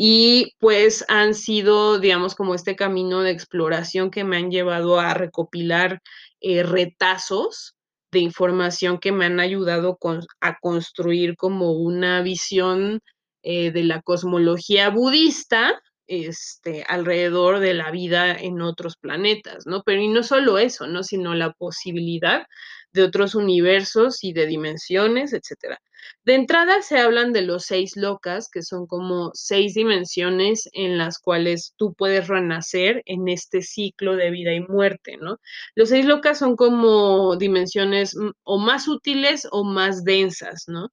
y 0.00 0.54
pues 0.60 1.04
han 1.08 1.34
sido, 1.34 1.98
digamos, 1.98 2.36
como 2.36 2.54
este 2.54 2.76
camino 2.76 3.22
de 3.22 3.32
exploración 3.32 4.12
que 4.12 4.22
me 4.22 4.36
han 4.36 4.48
llevado 4.48 5.00
a 5.00 5.12
recopilar 5.12 6.00
eh, 6.40 6.62
retazos 6.62 7.74
de 8.12 8.20
información 8.20 8.98
que 8.98 9.10
me 9.10 9.24
han 9.24 9.40
ayudado 9.40 9.98
a 10.40 10.58
construir 10.60 11.34
como 11.36 11.72
una 11.72 12.22
visión 12.22 13.00
eh, 13.42 13.72
de 13.72 13.82
la 13.82 14.00
cosmología 14.00 14.88
budista 14.90 15.82
este, 16.08 16.84
alrededor 16.88 17.60
de 17.60 17.74
la 17.74 17.90
vida 17.90 18.34
en 18.34 18.60
otros 18.62 18.96
planetas, 18.96 19.66
¿no? 19.66 19.82
Pero 19.84 20.02
y 20.02 20.08
no 20.08 20.22
solo 20.22 20.58
eso, 20.58 20.86
¿no? 20.86 21.02
Sino 21.02 21.34
la 21.34 21.52
posibilidad 21.52 22.46
de 22.92 23.02
otros 23.02 23.34
universos 23.34 24.24
y 24.24 24.32
de 24.32 24.46
dimensiones, 24.46 25.32
etcétera. 25.32 25.80
De 26.24 26.34
entrada 26.34 26.82
se 26.82 26.98
hablan 26.98 27.32
de 27.32 27.42
los 27.42 27.64
seis 27.64 27.96
locas, 27.96 28.48
que 28.50 28.62
son 28.62 28.86
como 28.86 29.30
seis 29.34 29.74
dimensiones 29.74 30.68
en 30.72 30.98
las 30.98 31.18
cuales 31.18 31.74
tú 31.76 31.94
puedes 31.94 32.28
renacer 32.28 33.02
en 33.06 33.28
este 33.28 33.62
ciclo 33.62 34.16
de 34.16 34.30
vida 34.30 34.54
y 34.54 34.60
muerte, 34.60 35.16
¿no? 35.18 35.38
Los 35.74 35.90
seis 35.90 36.06
locas 36.06 36.38
son 36.38 36.56
como 36.56 37.36
dimensiones 37.36 38.16
o 38.42 38.58
más 38.58 38.88
útiles 38.88 39.46
o 39.50 39.64
más 39.64 40.04
densas, 40.04 40.64
¿no? 40.66 40.88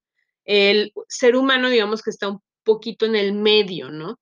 El 0.45 0.93
ser 1.10 1.36
humano, 1.36 1.69
digamos 1.69 2.01
que 2.01 2.12
está 2.12 2.29
un 2.29 2.41
poquito 2.63 3.05
en 3.05 3.15
el 3.15 3.34
medio, 3.34 3.89
¿no? 3.91 4.17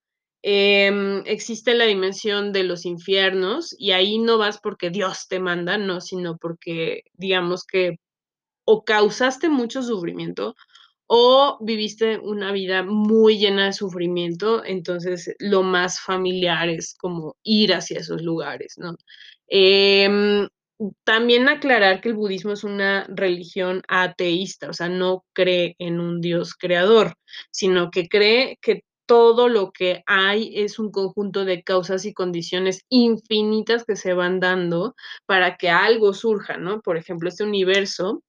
Em, 0.46 1.24
existe 1.26 1.74
la 1.74 1.86
dimensión 1.86 2.52
de 2.52 2.64
los 2.64 2.86
infiernos 2.86 3.74
y 3.80 3.92
ahí 3.92 4.20
no 4.20 4.38
vas 4.38 4.60
porque 4.62 4.90
Dios 4.90 5.28
te 5.30 5.40
manda, 5.40 5.78
no, 5.78 6.02
sino 6.02 6.38
porque 6.38 7.04
digamos 7.14 7.64
que 7.66 7.98
o 8.66 8.84
causaste 8.86 9.50
mucho 9.50 9.84
sufrimiento 9.84 10.56
o 11.08 11.58
viviste 11.62 12.18
una 12.20 12.52
vida 12.52 12.84
muy 12.84 13.38
llena 13.38 13.68
de 13.68 13.74
sufrimiento, 13.74 14.66
entonces 14.66 15.36
lo 15.40 15.64
más 15.64 16.02
familiar 16.02 16.70
es 16.70 16.96
como 17.00 17.38
ir 17.44 17.74
hacia 17.74 18.00
esos 18.00 18.22
lugares, 18.22 18.76
¿no? 18.78 18.98
Em, 19.48 20.50
también 21.06 21.50
aclarar 21.50 22.02
que 22.02 22.10
el 22.10 22.16
budismo 22.16 22.54
es 22.54 22.64
una 22.64 23.06
religión 23.10 23.82
ateísta, 23.88 24.70
o 24.70 24.74
sea, 24.74 24.90
no 24.90 25.24
cree 25.34 25.76
en 25.80 26.00
un 26.00 26.22
Dios 26.22 26.56
creador, 26.56 27.16
sino 27.52 27.92
que 27.92 28.08
cree 28.10 28.58
que 28.62 28.82
todo 29.14 29.48
lo 29.48 29.72
que 29.72 30.02
hay 30.08 30.60
es 30.64 30.80
un 30.80 30.90
conjunto 30.90 31.46
de 31.46 31.62
causas 31.62 32.04
y 32.06 32.16
condiciones 32.16 32.84
infinitas 32.90 33.86
que 33.86 33.96
se 33.96 34.14
van 34.14 34.40
dando 34.40 34.96
para 35.28 35.56
que 35.56 35.70
algo 35.70 36.16
surja, 36.16 36.58
¿no? 36.58 36.82
Por 36.82 36.98
ejemplo, 36.98 37.30
este 37.30 37.44
universo, 37.44 38.24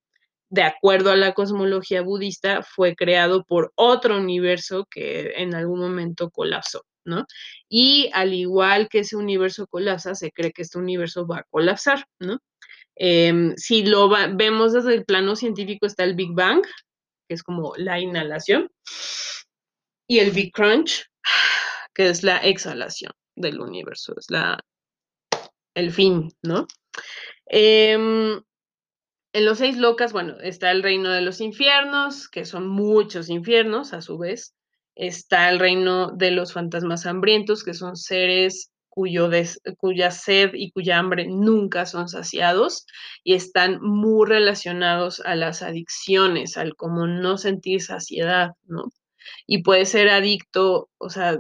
de 0.51 0.63
acuerdo 0.63 1.11
a 1.11 1.17
la 1.17 1.33
cosmología 1.33 2.03
budista, 2.03 2.63
fue 2.63 2.95
creado 2.97 3.45
por 3.45 3.73
otro 3.77 4.19
universo 4.19 4.87
que 4.91 5.33
en 5.37 5.55
algún 5.55 5.81
momento 5.81 6.29
colapsó, 6.29 6.83
¿no? 7.07 7.25
Y 7.67 8.11
al 8.13 8.35
igual 8.35 8.91
que 8.91 8.99
ese 8.99 9.17
universo 9.17 9.67
colapsa, 9.67 10.15
se 10.15 10.33
cree 10.33 10.53
que 10.53 10.61
este 10.61 10.79
universo 10.79 11.27
va 11.27 11.39
a 11.39 11.47
colapsar, 11.49 12.05
¿no? 12.21 12.41
Em, 12.95 13.55
si 13.57 13.87
lo 13.87 14.11
vemos 14.37 14.75
desde 14.75 14.93
el 14.93 15.07
plano 15.07 15.35
científico 15.35 15.87
está 15.87 16.05
el 16.05 16.15
Big 16.15 16.35
Bang, 16.35 16.63
que 17.27 17.35
es 17.37 17.43
como 17.43 17.73
la 17.79 17.99
inhalación, 18.01 18.69
y 20.07 20.19
el 20.19 20.31
Big 20.31 20.53
Crunch, 20.53 21.07
que 21.95 22.09
es 22.09 22.23
la 22.23 22.39
exhalación 22.39 23.13
del 23.35 23.61
universo, 23.61 24.15
es 24.19 24.27
la, 24.31 24.59
el 25.75 25.93
fin, 25.93 26.31
¿no? 26.43 26.67
Em, 27.47 28.41
en 29.33 29.45
los 29.45 29.59
seis 29.59 29.77
locas, 29.77 30.13
bueno, 30.13 30.37
está 30.41 30.71
el 30.71 30.83
reino 30.83 31.11
de 31.11 31.21
los 31.21 31.41
infiernos, 31.41 32.29
que 32.29 32.45
son 32.45 32.69
muchos 32.69 33.29
infiernos 33.29 33.93
a 33.93 34.01
su 34.01 34.17
vez. 34.17 34.55
Está 34.95 35.51
el 35.51 35.59
reino 35.59 36.13
de 36.13 36.31
los 36.31 36.53
fantasmas 36.53 37.05
hambrientos, 37.05 37.65
que 37.65 37.75
son 37.75 37.97
seres 37.97 38.71
cuyo 38.89 39.29
cuya 39.77 40.13
sed 40.13 40.51
y 40.55 40.71
cuya 40.71 41.01
hambre 41.01 41.27
nunca 41.27 41.85
son 41.85 42.09
saciados 42.09 42.87
y 43.25 43.35
están 43.35 43.81
muy 43.83 44.29
relacionados 44.29 45.21
a 45.25 45.35
las 45.35 45.63
adicciones, 45.63 46.57
al 46.57 46.77
como 46.77 47.09
no 47.09 47.37
sentir 47.37 47.83
saciedad, 47.83 48.53
¿no? 48.67 48.85
Y 49.47 49.63
puede 49.63 49.87
ser 49.87 50.09
adicto, 50.09 50.91
o 50.99 51.11
sea, 51.11 51.39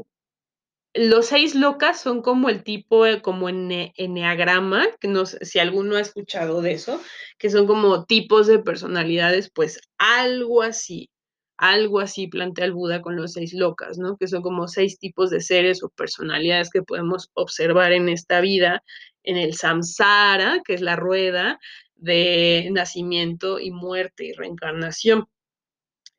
los 0.95 1.26
seis 1.26 1.57
locas 1.57 2.00
son 2.00 2.23
como 2.23 2.49
el 2.49 2.62
tipo, 2.62 3.05
como 3.23 3.49
en 3.49 3.93
enneagrama, 3.97 4.87
que 5.00 5.09
no 5.09 5.26
sé 5.26 5.45
si 5.45 5.59
alguno 5.59 5.97
ha 5.97 6.00
escuchado 6.00 6.62
de 6.62 6.73
eso, 6.73 7.00
que 7.37 7.50
son 7.50 7.67
como 7.67 8.05
tipos 8.05 8.47
de 8.47 8.61
personalidades, 8.61 9.50
pues 9.53 9.81
algo 9.99 10.62
así, 10.62 11.11
algo 11.57 11.99
así 12.00 12.29
plantea 12.29 12.67
el 12.67 12.73
Buda 12.75 13.03
con 13.03 13.17
los 13.17 13.33
seis 13.33 13.55
locas, 13.55 13.99
¿no? 13.99 14.17
Que 14.17 14.29
son 14.29 14.43
como 14.43 14.69
seis 14.69 14.99
tipos 14.99 15.31
de 15.31 15.41
seres 15.41 15.83
o 15.83 15.88
personalidades 15.88 16.71
que 16.71 16.83
podemos 16.83 17.31
observar 17.35 17.93
en 17.93 18.09
esta 18.09 18.41
vida, 18.41 18.83
en 19.25 19.37
el 19.37 19.55
samsara, 19.55 20.62
que 20.64 20.75
es 20.75 20.81
la 20.81 20.95
rueda 20.95 21.59
de 21.97 22.69
nacimiento 22.73 23.59
y 23.59 23.73
muerte 23.73 24.26
y 24.26 24.33
reencarnación. 24.33 25.26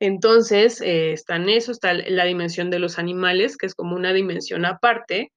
Entonces, 0.00 0.80
eh, 0.80 1.12
está 1.12 1.36
en 1.36 1.48
eso, 1.48 1.72
está 1.72 1.94
la 1.94 2.24
dimensión 2.24 2.70
de 2.70 2.78
los 2.78 2.98
animales, 2.98 3.56
que 3.56 3.66
es 3.66 3.74
como 3.74 3.96
una 3.96 4.12
dimensión 4.12 4.64
aparte 4.64 5.32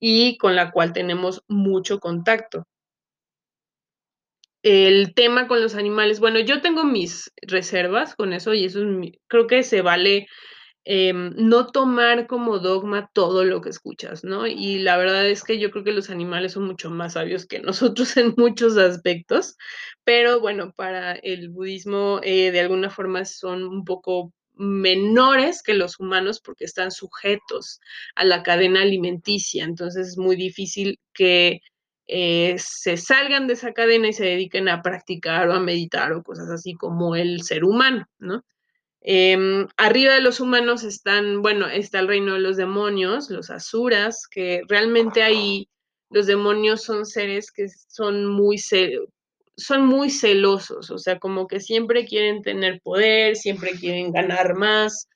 y 0.00 0.38
con 0.38 0.56
la 0.56 0.70
cual 0.70 0.92
tenemos 0.92 1.42
mucho 1.48 2.00
contacto. 2.00 2.66
El 4.62 5.14
tema 5.14 5.46
con 5.46 5.60
los 5.62 5.74
animales, 5.74 6.20
bueno, 6.20 6.40
yo 6.40 6.60
tengo 6.60 6.84
mis 6.84 7.30
reservas 7.42 8.14
con 8.16 8.32
eso 8.32 8.52
y 8.52 8.64
eso 8.64 8.80
creo 9.28 9.46
que 9.46 9.62
se 9.62 9.82
vale 9.82 10.26
Em, 10.88 11.32
no 11.36 11.66
tomar 11.66 12.28
como 12.28 12.60
dogma 12.60 13.10
todo 13.12 13.44
lo 13.44 13.60
que 13.60 13.70
escuchas, 13.70 14.22
¿no? 14.22 14.46
Y 14.46 14.78
la 14.78 14.96
verdad 14.96 15.26
es 15.26 15.42
que 15.42 15.58
yo 15.58 15.72
creo 15.72 15.82
que 15.82 15.90
los 15.92 16.10
animales 16.10 16.52
son 16.52 16.64
mucho 16.64 16.90
más 16.90 17.14
sabios 17.14 17.44
que 17.44 17.58
nosotros 17.62 18.16
en 18.16 18.34
muchos 18.36 18.76
aspectos, 18.76 19.56
pero 20.04 20.38
bueno, 20.40 20.72
para 20.76 21.14
el 21.14 21.48
budismo 21.50 22.20
eh, 22.22 22.52
de 22.52 22.60
alguna 22.60 22.88
forma 22.90 23.24
son 23.24 23.64
un 23.64 23.84
poco 23.84 24.32
menores 24.54 25.60
que 25.64 25.74
los 25.74 25.98
humanos 25.98 26.40
porque 26.40 26.64
están 26.64 26.92
sujetos 26.92 27.80
a 28.14 28.24
la 28.24 28.44
cadena 28.44 28.82
alimenticia, 28.82 29.64
entonces 29.64 30.08
es 30.10 30.18
muy 30.18 30.36
difícil 30.36 31.00
que 31.12 31.60
eh, 32.06 32.54
se 32.58 32.96
salgan 32.96 33.48
de 33.48 33.54
esa 33.54 33.72
cadena 33.72 34.08
y 34.08 34.12
se 34.12 34.24
dediquen 34.24 34.68
a 34.68 34.82
practicar 34.82 35.48
o 35.48 35.54
a 35.54 35.60
meditar 35.60 36.12
o 36.12 36.22
cosas 36.22 36.48
así 36.48 36.74
como 36.74 37.16
el 37.16 37.42
ser 37.42 37.64
humano, 37.64 38.06
¿no? 38.18 38.44
Em, 39.08 39.68
arriba 39.76 40.14
de 40.14 40.20
los 40.20 40.40
humanos 40.40 40.82
están, 40.82 41.40
bueno, 41.40 41.68
está 41.68 42.00
el 42.00 42.08
reino 42.08 42.34
de 42.34 42.40
los 42.40 42.56
demonios, 42.56 43.30
los 43.30 43.50
asuras, 43.50 44.26
que 44.26 44.62
realmente 44.68 45.22
ahí 45.22 45.68
los 46.10 46.26
demonios 46.26 46.82
son 46.82 47.06
seres 47.06 47.52
que 47.52 47.68
son 47.68 48.26
muy, 48.26 48.58
son 48.58 49.86
muy 49.86 50.10
celosos, 50.10 50.90
o 50.90 50.98
sea, 50.98 51.20
como 51.20 51.46
que 51.46 51.60
siempre 51.60 52.04
quieren 52.04 52.42
tener 52.42 52.80
poder, 52.80 53.36
siempre 53.36 53.72
quieren 53.78 54.10
ganar 54.10 54.56
más. 54.56 55.08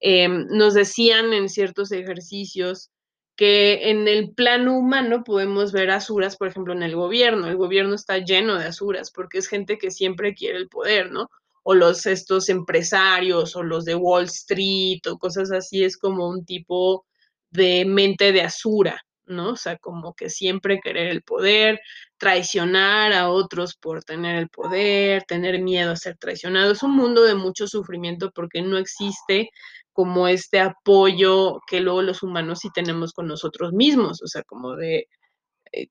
Em, 0.00 0.46
nos 0.48 0.74
decían 0.74 1.32
en 1.32 1.48
ciertos 1.48 1.92
ejercicios 1.92 2.90
que 3.36 3.90
en 3.90 4.08
el 4.08 4.32
plano 4.34 4.76
humano 4.76 5.22
podemos 5.22 5.70
ver 5.70 5.92
asuras, 5.92 6.36
por 6.36 6.48
ejemplo, 6.48 6.72
en 6.72 6.82
el 6.82 6.96
gobierno. 6.96 7.46
El 7.46 7.56
gobierno 7.56 7.94
está 7.94 8.18
lleno 8.18 8.56
de 8.58 8.66
asuras 8.66 9.12
porque 9.12 9.38
es 9.38 9.46
gente 9.46 9.78
que 9.78 9.92
siempre 9.92 10.34
quiere 10.34 10.58
el 10.58 10.68
poder, 10.68 11.12
¿no? 11.12 11.30
O 11.68 11.74
los 11.74 12.06
estos 12.06 12.48
empresarios 12.48 13.56
o 13.56 13.62
los 13.64 13.84
de 13.84 13.96
Wall 13.96 14.26
Street 14.26 15.00
o 15.10 15.18
cosas 15.18 15.50
así, 15.50 15.82
es 15.82 15.98
como 15.98 16.28
un 16.28 16.44
tipo 16.44 17.04
de 17.50 17.84
mente 17.84 18.30
de 18.30 18.42
asura, 18.42 19.02
¿no? 19.26 19.50
O 19.50 19.56
sea, 19.56 19.76
como 19.78 20.14
que 20.14 20.30
siempre 20.30 20.78
querer 20.80 21.08
el 21.08 21.22
poder, 21.22 21.80
traicionar 22.18 23.12
a 23.12 23.30
otros 23.30 23.74
por 23.74 24.04
tener 24.04 24.36
el 24.36 24.48
poder, 24.48 25.24
tener 25.24 25.60
miedo 25.60 25.90
a 25.90 25.96
ser 25.96 26.16
traicionado. 26.18 26.70
Es 26.70 26.84
un 26.84 26.92
mundo 26.94 27.24
de 27.24 27.34
mucho 27.34 27.66
sufrimiento 27.66 28.30
porque 28.32 28.62
no 28.62 28.78
existe 28.78 29.50
como 29.92 30.28
este 30.28 30.60
apoyo 30.60 31.58
que 31.66 31.80
luego 31.80 32.02
los 32.02 32.22
humanos 32.22 32.60
sí 32.60 32.68
tenemos 32.72 33.12
con 33.12 33.26
nosotros 33.26 33.72
mismos, 33.72 34.22
o 34.22 34.28
sea, 34.28 34.44
como 34.44 34.76
de 34.76 35.08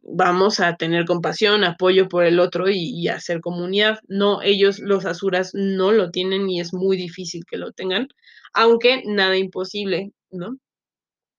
vamos 0.01 0.59
a 0.59 0.75
tener 0.75 1.05
compasión, 1.05 1.63
apoyo 1.63 2.07
por 2.07 2.25
el 2.25 2.39
otro 2.39 2.69
y, 2.69 3.07
hacer 3.07 3.41
comunidad. 3.41 3.99
No, 4.07 4.41
ellos, 4.41 4.79
los 4.79 5.05
asuras, 5.05 5.51
no 5.53 5.91
lo 5.91 6.11
tienen 6.11 6.49
y 6.49 6.59
es 6.59 6.73
muy 6.73 6.97
difícil 6.97 7.43
que 7.49 7.57
lo 7.57 7.71
tengan, 7.71 8.07
aunque 8.53 9.03
nada 9.05 9.37
imposible, 9.37 10.11
¿no? 10.31 10.57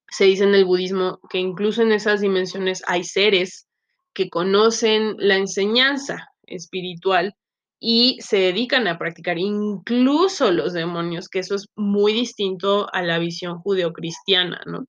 Se 0.08 0.24
dice 0.24 0.44
en 0.44 0.54
el 0.54 0.64
budismo 0.64 1.20
que 1.30 1.38
incluso 1.38 1.82
en 1.82 1.92
esas 1.92 2.20
dimensiones 2.20 2.82
hay 2.86 3.04
seres 3.04 3.66
que 4.14 4.30
conocen 4.30 5.16
la 5.18 5.36
enseñanza 5.36 6.28
espiritual 6.46 7.34
y 7.78 8.18
se 8.20 8.38
dedican 8.38 8.86
a 8.86 8.98
practicar, 8.98 9.38
incluso 9.38 10.50
los 10.50 10.72
demonios, 10.72 11.28
que 11.28 11.40
eso 11.40 11.54
es 11.56 11.66
muy 11.76 12.12
distinto 12.12 12.88
a 12.92 13.02
la 13.02 13.18
visión 13.18 13.58
judeocristiana, 13.58 14.62
¿no? 14.66 14.86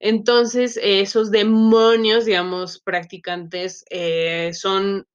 Entonces, 0.00 0.78
esos 0.82 1.30
demonios, 1.30 2.24
digamos, 2.24 2.80
practicantes, 2.80 3.84
eh, 3.90 4.52
son 4.54 5.06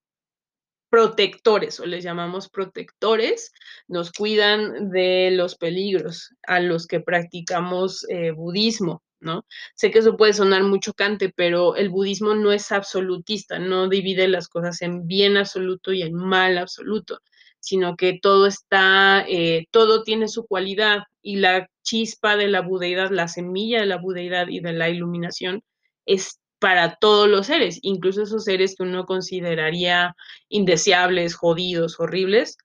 protectores 0.93 1.79
o 1.79 1.87
les 1.87 2.03
llamamos 2.03 2.49
protectores, 2.49 3.51
nos 3.87 4.11
cuidan 4.11 4.91
de 4.91 5.31
los 5.31 5.55
peligros 5.55 6.35
a 6.43 6.59
los 6.59 6.85
que 6.85 6.99
practicamos 6.99 8.05
eh, 8.09 8.29
budismo, 8.29 9.01
¿no? 9.19 9.43
Sé 9.73 9.89
que 9.89 9.99
eso 9.99 10.17
puede 10.17 10.33
sonar 10.33 10.61
muy 10.61 10.79
chocante, 10.79 11.33
pero 11.35 11.75
el 11.75 11.89
budismo 11.89 12.35
no 12.35 12.51
es 12.51 12.71
absolutista, 12.71 13.57
no 13.57 13.89
divide 13.89 14.27
las 14.27 14.47
cosas 14.47 14.83
en 14.83 15.07
bien 15.07 15.35
absoluto 15.35 15.93
y 15.93 16.03
en 16.03 16.13
mal 16.13 16.59
absoluto, 16.59 17.19
sino 17.63 17.95
que 17.95 18.19
todo 18.21 18.45
está, 18.45 19.25
eh, 19.25 19.67
todo 19.71 20.03
tiene 20.03 20.27
su 20.27 20.45
cualidad 20.45 21.03
y 21.21 21.37
la 21.37 21.69
chispa 21.81 22.35
de 22.35 22.49
la 22.49 22.59
budeidad, 22.59 23.09
la 23.09 23.29
semilla 23.29 23.79
de 23.79 23.85
la 23.85 23.97
budeidad 23.97 24.49
y 24.49 24.59
de 24.59 24.73
la 24.73 24.89
iluminación 24.89 25.63
es 26.05 26.41
para 26.59 26.97
todos 26.97 27.29
los 27.29 27.47
seres, 27.47 27.79
incluso 27.81 28.23
esos 28.23 28.43
seres 28.43 28.75
que 28.75 28.83
uno 28.83 29.05
consideraría 29.05 30.13
indeseables, 30.49 31.35
jodidos, 31.35 31.99
horribles. 32.01 32.57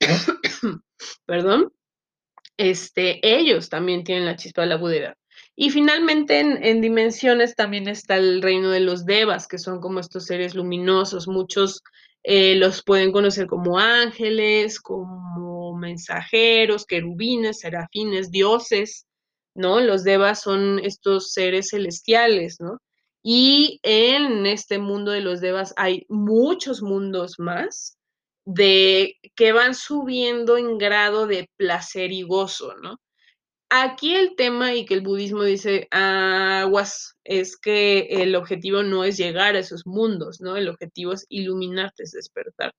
Perdón. 1.26 1.70
Este, 2.56 3.20
ellos 3.22 3.68
también 3.68 4.04
tienen 4.04 4.24
la 4.24 4.36
chispa 4.36 4.62
de 4.62 4.68
la 4.68 4.76
budeidad. 4.76 5.16
Y 5.54 5.68
finalmente 5.68 6.40
en, 6.40 6.80
dimensiones 6.80 7.54
también 7.56 7.88
está 7.88 8.16
el 8.16 8.40
reino 8.40 8.70
de 8.70 8.80
los 8.80 9.04
devas, 9.04 9.46
que 9.46 9.58
son 9.58 9.80
como 9.80 10.00
estos 10.00 10.24
seres 10.24 10.54
luminosos. 10.54 11.28
Muchos 11.28 11.82
eh, 12.22 12.56
los 12.56 12.82
pueden 12.82 13.12
conocer 13.12 13.46
como 13.46 13.78
ángeles, 13.78 14.80
como 14.80 15.76
mensajeros, 15.76 16.86
querubines, 16.86 17.60
serafines, 17.60 18.30
dioses, 18.30 19.06
¿no? 19.54 19.80
Los 19.80 20.04
devas 20.04 20.40
son 20.42 20.78
estos 20.80 21.32
seres 21.32 21.70
celestiales, 21.70 22.60
¿no? 22.60 22.78
Y 23.22 23.80
en 23.82 24.46
este 24.46 24.78
mundo 24.78 25.12
de 25.12 25.20
los 25.20 25.40
devas 25.40 25.74
hay 25.76 26.06
muchos 26.08 26.82
mundos 26.82 27.34
más 27.38 27.98
de 28.44 29.16
que 29.36 29.52
van 29.52 29.74
subiendo 29.74 30.56
en 30.56 30.78
grado 30.78 31.26
de 31.26 31.48
placer 31.56 32.12
y 32.12 32.22
gozo, 32.22 32.74
¿no? 32.82 32.96
Aquí 33.72 34.14
el 34.16 34.34
tema 34.34 34.74
y 34.74 34.84
que 34.84 34.94
el 34.94 35.02
budismo 35.02 35.44
dice 35.44 35.86
aguas 35.92 37.16
es 37.22 37.56
que 37.56 38.00
el 38.10 38.34
objetivo 38.34 38.82
no 38.82 39.04
es 39.04 39.16
llegar 39.16 39.54
a 39.54 39.60
esos 39.60 39.86
mundos, 39.86 40.40
¿no? 40.40 40.56
El 40.56 40.68
objetivo 40.68 41.12
es 41.12 41.24
iluminarte, 41.28 42.02
es 42.02 42.10
despertar. 42.10 42.74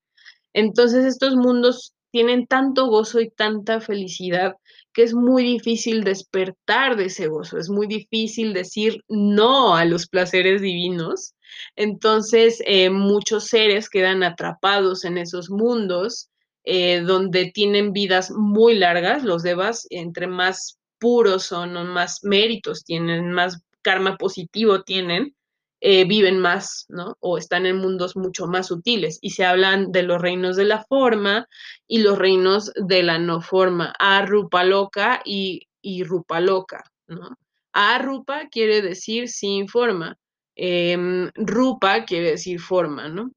Entonces 0.54 1.06
estos 1.06 1.36
mundos 1.38 1.94
tienen 2.12 2.46
tanto 2.46 2.88
gozo 2.88 3.22
y 3.22 3.30
tanta 3.30 3.80
felicidad 3.80 4.56
que 4.94 5.04
es 5.04 5.14
muy 5.14 5.44
difícil 5.44 6.04
despertar 6.04 6.98
de 6.98 7.06
ese 7.06 7.28
gozo, 7.28 7.58
es 7.58 7.70
muy 7.70 7.88
difícil 7.88 8.54
decir 8.54 9.02
no 9.08 9.78
a 9.78 9.86
los 9.86 10.08
placeres 10.08 10.62
divinos. 10.62 11.36
Entonces 11.78 12.62
eh, 12.66 12.90
muchos 12.90 13.48
seres 13.48 13.90
quedan 13.90 14.24
atrapados 14.24 15.06
en 15.06 15.18
esos 15.18 15.50
mundos 15.50 16.30
eh, 16.66 17.00
donde 17.00 17.50
tienen 17.50 17.94
vidas 17.94 18.30
muy 18.30 18.76
largas, 18.76 19.24
los 19.24 19.42
devas, 19.42 19.88
entre 19.90 20.28
más 20.28 20.81
puros 21.02 21.44
son, 21.44 21.74
más 21.88 22.24
méritos 22.24 22.86
tienen, 22.86 23.34
más 23.34 23.62
karma 23.82 24.18
positivo 24.18 24.84
tienen, 24.84 25.36
eh, 25.82 26.06
viven 26.06 26.40
más, 26.40 26.86
¿no? 26.90 27.18
O 27.20 27.40
están 27.40 27.66
en 27.66 27.78
mundos 27.78 28.16
mucho 28.16 28.46
más 28.46 28.68
sutiles. 28.68 29.18
Y 29.22 29.32
se 29.32 29.44
hablan 29.44 29.92
de 29.92 30.04
los 30.04 30.22
reinos 30.22 30.56
de 30.56 30.66
la 30.66 30.86
forma 30.86 31.48
y 31.88 32.04
los 32.04 32.20
reinos 32.20 32.72
de 32.76 33.02
la 33.02 33.18
no 33.18 33.42
forma, 33.42 33.94
Arupaloka 33.98 35.22
y, 35.26 35.68
y 35.82 36.04
Rupaloka, 36.04 36.84
¿no? 37.08 37.36
Arupa 37.74 38.50
quiere 38.50 38.82
decir 38.82 39.28
sin 39.28 39.68
forma, 39.68 40.18
em, 40.56 41.32
Rupa 41.36 42.06
quiere 42.06 42.32
decir 42.32 42.60
forma, 42.60 43.10
¿no? 43.10 43.32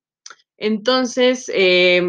Entonces, 0.59 1.51
eh, 1.55 2.03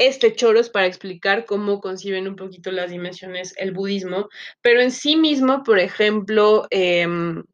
este 0.00 0.34
choro 0.34 0.58
es 0.58 0.70
para 0.70 0.86
explicar 0.86 1.44
cómo 1.44 1.80
conciben 1.80 2.26
un 2.26 2.34
poquito 2.34 2.72
las 2.72 2.90
dimensiones 2.90 3.54
el 3.58 3.72
budismo, 3.72 4.30
pero 4.62 4.80
en 4.80 4.90
sí 4.90 5.14
mismo, 5.14 5.62
por 5.62 5.78
ejemplo, 5.78 6.66
em, 6.70 7.44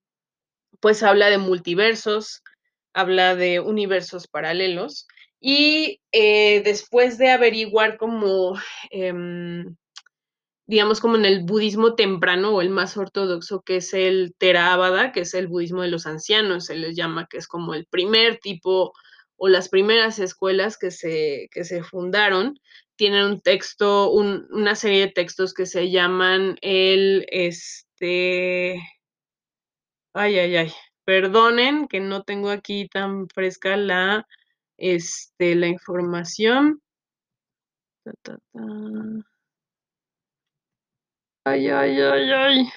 pues 0.81 1.03
habla 1.03 1.29
de 1.29 1.39
multiversos, 1.39 2.43
habla 2.95 3.35
de 3.35 3.59
universos 3.59 4.29
paralelos, 4.29 5.09
y 5.41 6.01
eh, 6.13 6.63
después 6.65 7.19
de 7.19 7.31
averiguar 7.31 7.97
cómo, 7.99 8.55
em, 8.91 9.75
digamos, 10.67 11.01
como 11.01 11.17
en 11.17 11.25
el 11.25 11.43
budismo 11.43 11.97
temprano 11.97 12.55
o 12.55 12.63
el 12.63 12.71
más 12.71 12.97
ortodoxo, 12.97 13.63
que 13.63 13.79
es 13.79 13.93
el 13.93 14.35
Theravada, 14.39 15.11
que 15.11 15.21
es 15.23 15.35
el 15.35 15.49
budismo 15.49 15.83
de 15.83 15.89
los 15.89 16.07
ancianos, 16.07 16.67
se 16.67 16.77
les 16.77 16.97
llama, 16.97 17.27
que 17.29 17.39
es 17.39 17.49
como 17.49 17.75
el 17.75 17.87
primer 17.87 18.39
tipo 18.39 18.93
o 19.37 19.49
las 19.49 19.69
primeras 19.69 20.19
escuelas 20.19 20.79
que 20.79 20.91
se, 20.91 21.49
que 21.53 21.65
se 21.65 21.83
fundaron 21.83 22.59
tienen 22.97 23.25
un 23.27 23.41
texto, 23.41 24.11
una 24.11 24.75
serie 24.75 25.01
de 25.01 25.13
textos 25.13 25.53
que 25.53 25.67
se 25.67 25.91
llaman 25.91 26.57
el, 26.63 27.27
este, 27.31 28.81
ay, 30.15 30.39
ay, 30.39 30.57
ay, 30.57 30.73
perdonen 31.05 31.89
que 31.89 32.01
no 32.01 32.23
tengo 32.23 32.51
aquí 32.51 32.89
tan 32.89 33.29
fresca 33.29 33.77
la, 33.77 34.27
este, 34.79 35.55
la 35.55 35.67
información. 35.69 36.81
Ay, 41.45 41.69
ay, 41.69 42.01
ay, 42.01 42.31
ay. 42.33 42.69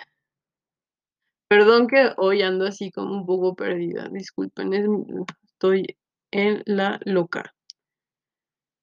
Perdón 1.47 1.87
que 1.87 2.11
hoy 2.17 2.43
ando 2.43 2.67
así 2.67 2.91
como 2.91 3.15
un 3.15 3.25
poco 3.25 3.55
perdida, 3.55 4.07
disculpen, 4.09 5.25
estoy 5.45 5.97
en 6.31 6.63
la 6.65 6.99
loca. 7.05 7.55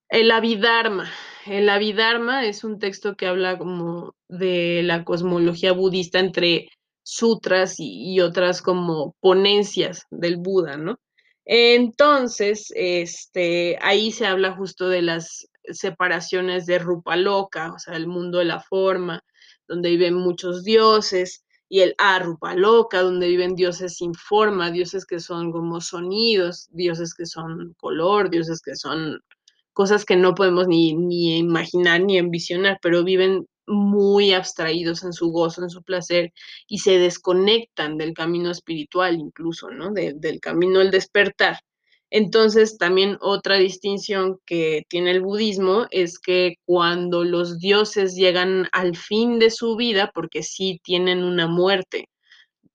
El 0.09 0.31
Abhidharma. 0.31 1.11
El 1.47 1.69
Abhidharma 1.69 2.47
es 2.47 2.65
un 2.65 2.79
texto 2.79 3.17
que 3.17 3.27
habla 3.27 3.59
como 3.59 4.15
de 4.29 4.83
la 4.85 5.05
cosmología 5.05 5.73
budista 5.73 6.19
entre 6.19 6.69
sutras 7.03 7.77
y, 7.79 8.21
otras 8.21 8.63
como 8.63 9.15
ponencias 9.21 10.07
del 10.11 10.39
Buda, 10.39 10.77
¿no? 10.77 10.99
Entonces, 11.45 12.73
este, 12.75 13.79
ahí 13.81 14.11
se 14.11 14.27
habla 14.27 14.57
justo 14.57 14.89
de 14.89 15.03
las 15.03 15.49
separaciones 15.65 16.67
de 16.67 16.81
Rupa 16.81 17.17
Loka, 17.17 17.73
o 17.73 17.79
sea, 17.79 17.97
el 17.97 18.09
mundo 18.09 18.39
de 18.39 18.47
la 18.47 18.61
forma, 18.61 19.23
donde 19.69 19.91
viven 19.91 20.15
muchos 20.15 20.65
dioses, 20.65 21.45
y 21.69 21.81
el 21.81 21.95
Arrupa 21.99 22.55
Loca, 22.55 23.03
donde 23.03 23.29
viven 23.29 23.55
dioses 23.55 23.97
sin 23.97 24.15
forma, 24.15 24.71
dioses 24.71 25.05
que 25.05 25.21
son 25.21 25.53
como 25.53 25.81
sonidos, 25.81 26.69
dioses 26.73 27.15
que 27.15 27.27
son 27.27 27.75
color, 27.79 28.31
dioses 28.31 28.61
que 28.63 28.77
son 28.77 29.21
cosas 29.73 30.05
que 30.05 30.17
no 30.17 30.35
podemos 30.35 30.69
ni, 30.69 30.95
ni 30.95 31.39
imaginar 31.39 32.01
ni 32.01 32.19
envisionar, 32.19 32.79
pero 32.81 33.05
viven 33.05 33.47
muy 33.67 34.33
abstraídos 34.33 35.03
en 35.05 35.13
su 35.13 35.31
gozo, 35.31 35.63
en 35.63 35.71
su 35.71 35.83
placer, 35.83 36.33
y 36.69 36.79
se 36.79 36.99
desconectan 36.99 37.99
del 37.99 38.15
camino 38.15 38.51
espiritual 38.51 39.17
incluso, 39.17 39.71
¿no? 39.71 39.93
del 39.93 40.41
camino 40.41 40.79
del 40.79 40.91
despertar. 40.91 41.59
Entonces, 42.11 42.79
también 42.79 43.19
otra 43.21 43.57
distinción 43.57 44.39
que 44.47 44.85
tiene 44.89 45.11
el 45.11 45.23
budismo 45.23 45.87
es 45.91 46.19
que 46.21 46.57
cuando 46.65 47.25
los 47.25 47.59
dioses 47.59 48.15
llegan 48.15 48.69
al 48.73 48.97
fin 48.97 49.39
de 49.41 49.51
su 49.51 49.77
vida, 49.77 50.11
porque 50.15 50.43
sí 50.43 50.81
tienen 50.85 51.25
una 51.25 51.49
muerte, 51.49 52.09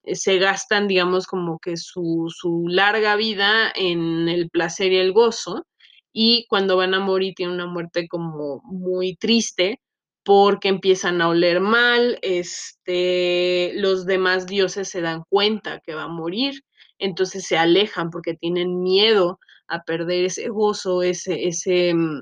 eh, 0.03 0.15
se 0.15 0.37
gastan, 0.39 0.87
digamos, 0.87 1.27
como 1.27 1.59
que 1.59 1.77
su, 1.77 2.27
su 2.35 2.65
larga 2.67 3.15
vida 3.15 3.71
en 3.75 4.29
el 4.29 4.49
placer 4.49 4.91
y 4.93 4.97
el 4.97 5.13
gozo, 5.13 5.65
y 6.13 6.45
cuando 6.49 6.77
van 6.77 6.93
a 6.93 6.99
morir 6.99 7.33
tienen 7.35 7.55
una 7.55 7.67
muerte 7.67 8.07
como 8.09 8.61
muy 8.65 9.15
triste, 9.15 9.79
porque 10.23 10.69
empiezan 10.69 11.21
a 11.21 11.29
oler 11.29 11.61
mal, 11.61 12.19
este, 12.21 13.71
los 13.75 14.05
demás 14.05 14.45
dioses 14.47 14.89
se 14.89 15.01
dan 15.01 15.23
cuenta 15.29 15.79
que 15.81 15.95
va 15.95 16.03
a 16.03 16.07
morir 16.07 16.61
entonces 17.01 17.45
se 17.45 17.57
alejan 17.57 18.09
porque 18.09 18.35
tienen 18.35 18.81
miedo 18.81 19.39
a 19.67 19.83
perder 19.83 20.25
ese 20.25 20.49
gozo, 20.49 21.03
ese, 21.03 21.47
ese 21.47 21.93
mm, 21.93 22.21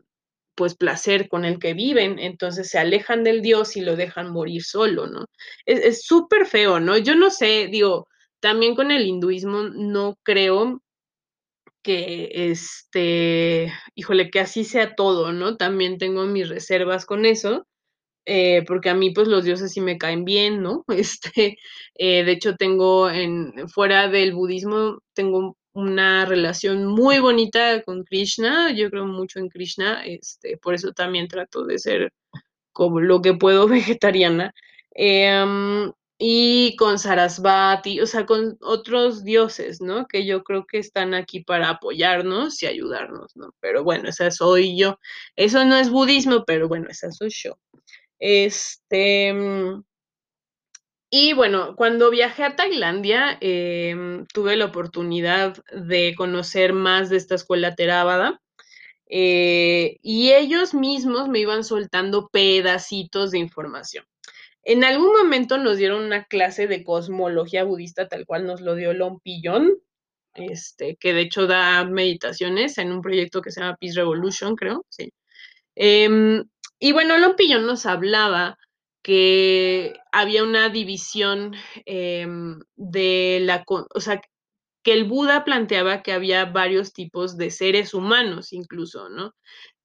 pues 0.55 0.75
placer 0.75 1.29
con 1.29 1.45
el 1.45 1.59
que 1.59 1.73
viven, 1.73 2.19
entonces 2.19 2.69
se 2.69 2.79
alejan 2.79 3.23
del 3.23 3.41
Dios 3.41 3.77
y 3.77 3.81
lo 3.81 3.95
dejan 3.95 4.31
morir 4.31 4.63
solo, 4.63 5.07
¿no? 5.07 5.25
Es 5.65 6.03
súper 6.05 6.45
feo, 6.45 6.79
¿no? 6.81 6.97
Yo 6.97 7.15
no 7.15 7.29
sé, 7.29 7.67
digo, 7.71 8.07
también 8.41 8.75
con 8.75 8.91
el 8.91 9.05
hinduismo 9.05 9.63
no 9.63 10.17
creo 10.23 10.81
que 11.81 12.29
este, 12.51 13.71
híjole, 13.95 14.29
que 14.29 14.41
así 14.41 14.65
sea 14.65 14.95
todo, 14.95 15.31
¿no? 15.31 15.55
También 15.57 15.97
tengo 15.97 16.25
mis 16.25 16.49
reservas 16.49 17.05
con 17.05 17.25
eso, 17.25 17.65
eh, 18.31 18.63
porque 18.67 18.91
a 18.91 18.93
mí 18.93 19.09
pues 19.09 19.27
los 19.27 19.43
dioses 19.43 19.71
sí 19.71 19.81
me 19.81 19.97
caen 19.97 20.23
bien, 20.23 20.61
¿no? 20.61 20.85
Este, 20.89 21.57
eh, 21.95 22.23
de 22.23 22.31
hecho 22.31 22.55
tengo 22.55 23.09
en, 23.09 23.67
fuera 23.69 24.07
del 24.07 24.33
budismo, 24.33 24.99
tengo 25.13 25.57
una 25.73 26.25
relación 26.25 26.85
muy 26.85 27.19
bonita 27.19 27.81
con 27.83 28.03
Krishna, 28.03 28.71
yo 28.71 28.91
creo 28.91 29.07
mucho 29.07 29.39
en 29.39 29.49
Krishna, 29.49 30.05
este, 30.05 30.57
por 30.57 30.75
eso 30.75 30.93
también 30.93 31.27
trato 31.27 31.65
de 31.65 31.79
ser 31.79 32.13
como 32.71 33.01
lo 33.01 33.21
que 33.21 33.33
puedo 33.33 33.67
vegetariana. 33.97 34.53
Em, 34.91 35.91
y 36.19 36.75
con 36.77 36.99
Sarasvati, 36.99 38.01
o 38.01 38.07
sea, 38.07 38.25
con 38.25 38.57
otros 38.61 39.23
dioses, 39.23 39.81
¿no? 39.81 40.07
Que 40.07 40.25
yo 40.25 40.43
creo 40.43 40.65
que 40.67 40.77
están 40.79 41.13
aquí 41.13 41.43
para 41.43 41.69
apoyarnos 41.69 42.61
y 42.63 42.67
ayudarnos, 42.67 43.35
¿no? 43.35 43.55
Pero 43.61 43.83
bueno, 43.83 44.09
esa 44.09 44.29
soy 44.31 44.77
yo. 44.77 44.99
Eso 45.37 45.65
no 45.65 45.77
es 45.77 45.89
budismo, 45.89 46.43
pero 46.45 46.67
bueno, 46.67 46.87
esa 46.89 47.11
soy 47.11 47.29
yo. 47.31 47.57
Este, 48.19 49.33
mm, 49.33 49.83
y 51.11 51.33
bueno, 51.33 51.75
cuando 51.75 52.11
viajé 52.11 52.43
a 52.43 52.55
Tailandia, 52.55 53.37
em, 53.41 54.25
tuve 54.33 54.55
la 54.55 54.65
oportunidad 54.65 55.55
de 55.73 56.13
conocer 56.15 56.73
más 56.73 57.09
de 57.09 57.17
esta 57.17 57.35
escuela 57.35 57.75
Theravada. 57.75 58.41
eh, 59.11 59.97
y 60.03 60.31
ellos 60.33 60.73
mismos 60.73 61.29
me 61.29 61.39
iban 61.39 61.63
soltando 61.63 62.29
pedacitos 62.29 63.31
de 63.31 63.39
información. 63.39 64.05
En 64.63 64.83
algún 64.85 65.13
momento 65.13 65.57
nos 65.59 65.77
dieron 65.77 66.03
una 66.03 66.25
clase 66.25 66.67
de 66.67 66.83
cosmología 66.83 67.63
budista, 67.65 68.07
tal 68.09 68.25
cual 68.25 68.47
nos 68.47 68.61
lo 68.61 68.75
dio 68.75 68.93
Lompillón, 68.93 69.77
este, 70.35 70.97
que 70.97 71.13
de 71.13 71.21
hecho 71.21 71.47
da 71.47 71.85
meditaciones 71.85 72.77
en 72.79 72.91
un 72.93 73.01
proyecto 73.01 73.41
que 73.41 73.51
se 73.51 73.61
llama 73.61 73.77
Peace 73.79 73.95
Revolution, 73.95 74.55
creo, 74.55 74.85
sí. 74.89 75.11
Em, 75.75 76.43
y 76.79 76.91
bueno, 76.93 77.17
Lompillón 77.17 77.65
nos 77.65 77.85
hablaba 77.85 78.57
que 79.03 79.93
había 80.11 80.43
una 80.43 80.69
división 80.69 81.55
em, 81.85 82.59
de 82.75 83.39
la, 83.41 83.63
o 83.67 83.99
sea, 83.99 84.21
que 84.83 84.93
el 84.93 85.05
Buda 85.05 85.43
planteaba 85.43 86.01
que 86.03 86.13
había 86.13 86.45
varios 86.45 86.93
tipos 86.93 87.37
de 87.37 87.51
seres 87.51 87.93
humanos 87.93 88.53
incluso, 88.53 89.09
¿no? 89.09 89.33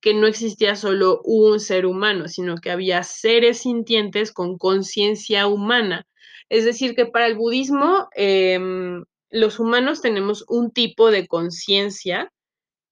Que 0.00 0.14
no 0.14 0.26
existía 0.26 0.76
solo 0.76 1.20
un 1.24 1.60
ser 1.60 1.86
humano, 1.86 2.28
sino 2.28 2.56
que 2.56 2.70
había 2.70 3.02
seres 3.02 3.58
sintientes 3.62 4.32
con 4.32 4.58
conciencia 4.58 5.46
humana. 5.46 6.06
Es 6.48 6.64
decir, 6.64 6.94
que 6.94 7.06
para 7.06 7.26
el 7.26 7.36
budismo 7.36 8.08
em, 8.14 9.04
los 9.30 9.58
humanos 9.58 10.00
tenemos 10.00 10.44
un 10.48 10.70
tipo 10.72 11.10
de 11.10 11.26
conciencia 11.26 12.32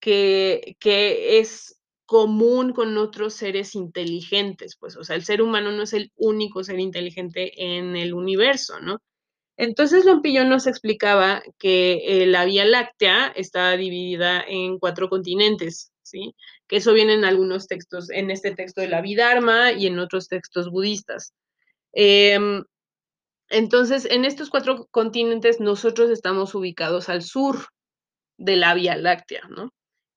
que, 0.01 0.77
que 0.81 1.39
es 1.39 1.82
común 2.07 2.73
con 2.73 2.97
otros 2.99 3.35
seres 3.35 3.75
inteligentes, 3.75 4.77
pues, 4.79 4.97
o 4.97 5.05
sea, 5.05 5.17
el 5.17 5.25
ser 5.25 5.43
humano 5.43 5.73
no 5.73 5.83
es 5.83 5.93
el 5.93 6.13
único 6.17 6.65
ser 6.65 6.79
inteligente 6.81 7.53
en 7.75 7.97
el 7.97 8.15
universo, 8.15 8.81
¿no? 8.81 8.99
Entonces 9.57 10.05
Lompillón 10.05 10.49
nos 10.49 10.67
explicaba 10.67 11.43
que 11.59 12.03
eh, 12.07 12.27
la 12.27 12.45
Vía 12.45 12.65
Láctea 12.65 13.29
está 13.37 13.77
dividida 13.77 14.43
en 14.47 14.79
cuatro 14.79 15.09
continentes, 15.09 15.93
¿sí? 16.03 16.35
Que 16.67 16.77
eso 16.77 16.93
viene 16.95 17.15
en 17.15 17.25
algunos 17.25 17.67
textos, 17.69 18.11
en 18.11 18.31
este 18.31 18.55
texto 18.55 18.81
de 18.81 18.89
la 18.89 19.03
Vidharma 19.03 19.73
y 19.73 19.87
en 19.87 19.99
otros 19.99 20.29
textos 20.29 20.71
budistas. 20.71 21.35
Em, 21.93 22.65
entonces, 23.51 24.07
en 24.11 24.25
estos 24.25 24.51
cuatro 24.51 24.89
continentes 24.91 25.61
nosotros 25.61 26.11
estamos 26.11 26.55
ubicados 26.55 27.09
al 27.09 27.23
sur 27.23 27.67
de 28.39 28.57
la 28.57 28.75
Vía 28.75 28.97
Láctea, 28.97 29.43
¿no? 29.51 29.73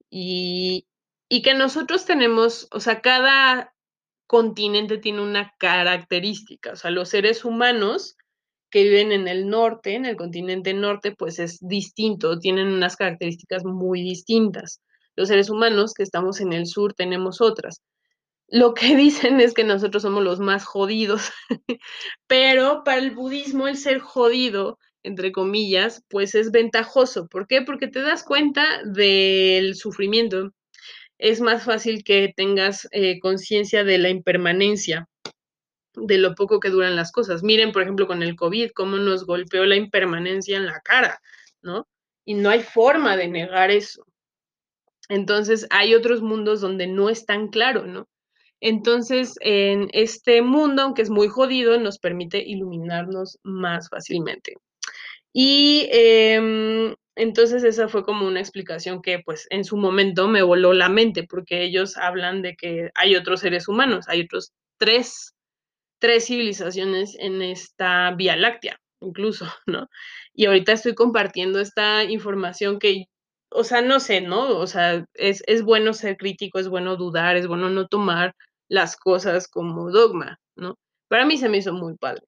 Y, 0.09 0.87
y 1.29 1.41
que 1.41 1.53
nosotros 1.53 2.05
tenemos, 2.05 2.67
o 2.71 2.79
sea, 2.79 3.01
cada 3.01 3.73
continente 4.27 4.97
tiene 4.97 5.21
una 5.21 5.53
característica, 5.59 6.73
o 6.73 6.75
sea, 6.75 6.91
los 6.91 7.09
seres 7.09 7.45
humanos 7.45 8.17
que 8.69 8.83
viven 8.83 9.11
en 9.11 9.27
el 9.27 9.47
norte, 9.47 9.95
en 9.95 10.05
el 10.05 10.17
continente 10.17 10.73
norte, 10.73 11.13
pues 11.17 11.39
es 11.39 11.59
distinto, 11.61 12.39
tienen 12.39 12.67
unas 12.67 12.95
características 12.95 13.63
muy 13.63 14.01
distintas. 14.01 14.81
Los 15.15 15.29
seres 15.29 15.49
humanos 15.49 15.93
que 15.93 16.03
estamos 16.03 16.41
en 16.41 16.51
el 16.51 16.67
sur 16.67 16.93
tenemos 16.93 17.39
otras. 17.39 17.81
Lo 18.47 18.73
que 18.73 18.95
dicen 18.97 19.39
es 19.39 19.53
que 19.53 19.63
nosotros 19.63 20.03
somos 20.03 20.23
los 20.23 20.39
más 20.39 20.65
jodidos, 20.65 21.31
pero 22.27 22.83
para 22.83 22.97
el 22.97 23.11
budismo 23.11 23.67
el 23.67 23.77
ser 23.77 23.99
jodido, 23.99 24.77
entre 25.03 25.31
comillas, 25.31 26.03
pues 26.09 26.35
es 26.35 26.51
ventajoso. 26.51 27.27
¿Por 27.27 27.47
qué? 27.47 27.61
Porque 27.61 27.87
te 27.87 28.01
das 28.01 28.23
cuenta 28.23 28.65
del 28.83 29.75
sufrimiento. 29.75 30.51
Es 31.17 31.41
más 31.41 31.63
fácil 31.63 32.03
que 32.03 32.33
tengas 32.35 32.87
eh, 32.91 33.19
conciencia 33.19 33.83
de 33.83 33.97
la 33.97 34.09
impermanencia 34.09 35.07
de 35.95 36.17
lo 36.17 36.35
poco 36.35 36.59
que 36.59 36.69
duran 36.69 36.95
las 36.95 37.11
cosas. 37.11 37.43
Miren, 37.43 37.71
por 37.71 37.83
ejemplo, 37.83 38.07
con 38.07 38.21
el 38.21 38.35
COVID, 38.35 38.71
cómo 38.71 38.97
nos 38.97 39.25
golpeó 39.25 39.65
la 39.65 39.75
impermanencia 39.75 40.57
en 40.57 40.65
la 40.65 40.81
cara, 40.81 41.21
¿no? 41.61 41.87
Y 42.25 42.33
no 42.33 42.49
hay 42.49 42.61
forma 42.61 43.15
de 43.17 43.27
negar 43.27 43.71
eso. 43.71 44.05
Entonces, 45.09 45.67
hay 45.69 45.93
otros 45.93 46.21
mundos 46.21 46.61
donde 46.61 46.87
no 46.87 47.09
es 47.09 47.25
tan 47.25 47.47
claro, 47.49 47.85
¿no? 47.85 48.07
Entonces, 48.59 49.35
en 49.41 49.89
este 49.93 50.41
mundo, 50.41 50.81
aunque 50.81 51.03
es 51.03 51.09
muy 51.09 51.27
jodido, 51.27 51.77
nos 51.79 51.99
permite 51.99 52.43
iluminarnos 52.43 53.37
más 53.43 53.89
fácilmente. 53.89 54.55
Y 55.33 55.87
eh, 55.91 56.95
entonces 57.15 57.63
esa 57.63 57.87
fue 57.87 58.03
como 58.03 58.27
una 58.27 58.39
explicación 58.39 59.01
que 59.01 59.19
pues 59.19 59.47
en 59.49 59.63
su 59.65 59.77
momento 59.77 60.27
me 60.27 60.43
voló 60.43 60.73
la 60.73 60.89
mente, 60.89 61.23
porque 61.23 61.63
ellos 61.63 61.97
hablan 61.97 62.41
de 62.41 62.55
que 62.55 62.89
hay 62.95 63.15
otros 63.15 63.41
seres 63.41 63.67
humanos, 63.67 64.05
hay 64.09 64.21
otros 64.21 64.51
tres 64.77 65.35
tres 65.99 66.25
civilizaciones 66.27 67.15
en 67.19 67.41
esta 67.41 68.11
Vía 68.11 68.35
Láctea, 68.35 68.79
incluso, 69.01 69.45
¿no? 69.67 69.89
Y 70.33 70.45
ahorita 70.45 70.73
estoy 70.73 70.95
compartiendo 70.95 71.59
esta 71.59 72.03
información 72.03 72.79
que, 72.79 73.05
o 73.49 73.63
sea, 73.63 73.81
no 73.81 73.99
sé, 73.99 74.21
¿no? 74.21 74.57
O 74.59 74.67
sea, 74.67 75.05
es, 75.13 75.43
es 75.47 75.63
bueno 75.63 75.93
ser 75.93 76.17
crítico, 76.17 76.59
es 76.59 76.67
bueno 76.69 76.95
dudar, 76.97 77.37
es 77.37 77.47
bueno 77.47 77.69
no 77.69 77.87
tomar 77.87 78.35
las 78.69 78.97
cosas 78.97 79.47
como 79.47 79.91
dogma, 79.91 80.39
¿no? 80.55 80.77
Para 81.07 81.25
mí 81.25 81.37
se 81.37 81.49
me 81.49 81.57
hizo 81.57 81.73
muy 81.73 81.95
padre. 81.97 82.23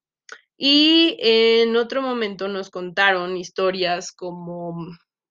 Y 0.57 1.17
en 1.19 1.75
otro 1.75 2.01
momento 2.01 2.47
nos 2.47 2.69
contaron 2.69 3.37
historias 3.37 4.11
como 4.11 4.75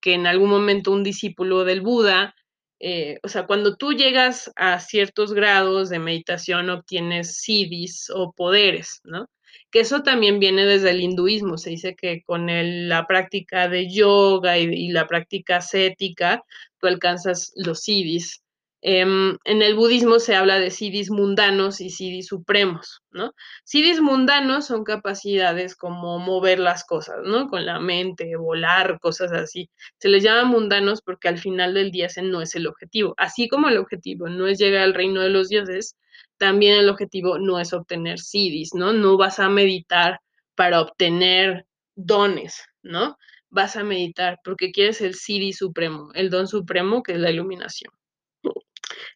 que 0.01 0.15
en 0.15 0.27
algún 0.27 0.51
momento 0.51 0.93
un 0.93 1.03
discípulo 1.03 1.65
del 1.65 1.81
Buda 1.81 2.35
eh, 2.79 3.19
o 3.23 3.29
sea, 3.29 3.47
cuando 3.47 3.77
tú 3.77 3.93
llegas 3.93 4.53
a 4.57 4.79
ciertos 4.81 5.33
grados 5.33 5.89
de 5.89 5.99
meditación 5.99 6.69
obtienes 6.69 7.39
siddhis 7.39 8.11
o 8.15 8.33
poderes, 8.33 9.01
¿no? 9.05 9.31
Que 9.71 9.81
eso 9.81 10.03
también 10.03 10.39
viene 10.41 10.67
desde 10.67 10.91
el 10.91 11.01
hinduismo. 11.01 11.59
Se 11.59 11.71
dice 11.71 11.97
que 11.97 12.23
con 12.23 12.47
la 12.89 13.07
práctica 13.07 13.69
de 13.69 13.91
yoga 13.91 14.59
y, 14.59 14.65
y, 14.65 14.89
la 14.91 15.07
práctica 15.07 15.57
ascética, 15.57 16.45
tú 16.79 16.87
alcanzas 16.87 17.53
los 17.57 17.81
siddhis. 17.81 18.43
Em, 18.83 19.37
en 19.45 19.63
el 19.63 19.75
budismo 19.75 20.19
se 20.19 20.37
habla 20.37 20.61
de 20.61 20.71
siddhis 20.71 21.11
mundanos 21.11 21.81
y 21.81 21.91
siddhis 21.91 22.29
supremos, 22.29 23.03
¿no? 23.11 23.33
Siddhis 23.65 24.01
mundanos 24.01 24.67
son 24.67 24.85
capacidades 24.85 25.75
como 25.75 26.19
mover 26.19 26.59
las 26.59 26.85
cosas, 26.85 27.17
¿no? 27.25 27.49
Con 27.49 27.67
la 27.67 27.81
mente, 27.81 28.37
volar, 28.37 29.01
cosas 29.01 29.33
así. 29.33 29.71
Se 29.99 30.09
les 30.09 30.23
llama 30.23 30.45
mundanos 30.45 31.03
porque 31.03 31.29
al 31.29 31.39
final 31.39 31.75
del 31.75 31.91
día 31.91 32.07
ese 32.07 32.23
no 32.23 32.43
es 32.43 32.55
el 32.55 32.67
objetivo. 32.67 33.15
Así 33.17 33.49
como 33.49 33.69
el 33.69 33.79
objetivo 33.79 34.29
no 34.29 34.47
es 34.47 34.59
llegar 34.59 34.83
al 34.83 34.95
reino 34.95 35.21
de 35.23 35.31
los 35.31 35.49
dioses, 35.49 35.97
también 36.39 36.77
el 36.79 36.89
objetivo 36.89 37.39
no 37.39 37.59
es 37.59 37.73
obtener 37.73 38.19
siddhis, 38.21 38.75
¿no? 38.75 38.93
No 38.93 39.17
vas 39.17 39.39
a 39.41 39.49
meditar 39.49 40.21
para 40.55 40.81
obtener 40.81 41.67
dones, 41.97 42.63
¿no? 42.83 43.17
Vas 43.51 43.77
a 43.77 43.85
meditar 43.85 44.39
porque 44.45 44.71
quieres 44.73 45.01
el 45.01 45.15
siddhi 45.15 45.53
supremo, 45.53 46.11
el 46.15 46.31
don 46.31 46.47
supremo 46.49 47.03
que 47.03 47.13
es 47.13 47.19
la 47.19 47.31
iluminación. 47.31 47.93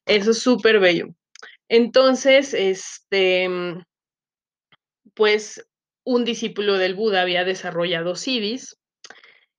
Eso 0.06 0.32
es 0.32 0.38
súper 0.40 0.80
bello. 0.80 1.08
Entonces, 1.68 2.54
este, 2.54 3.48
pues 5.14 5.66
un 6.04 6.24
discípulo 6.24 6.78
del 6.78 6.94
Buda 6.94 7.22
había 7.22 7.44
desarrollado 7.44 8.16
siddhis 8.16 8.76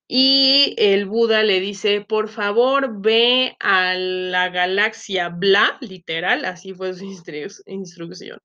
y 0.08 0.74
el 0.76 1.06
Buda 1.06 1.42
le 1.42 1.60
dice, 1.60 2.02
por 2.02 2.28
favor, 2.28 3.00
ve 3.00 3.56
a 3.60 3.94
la 3.94 4.50
galaxia 4.50 5.30
Bla, 5.30 5.78
literal, 5.80 6.44
así 6.44 6.74
fue 6.74 6.92
su 6.94 7.06
instrucción. 7.66 8.38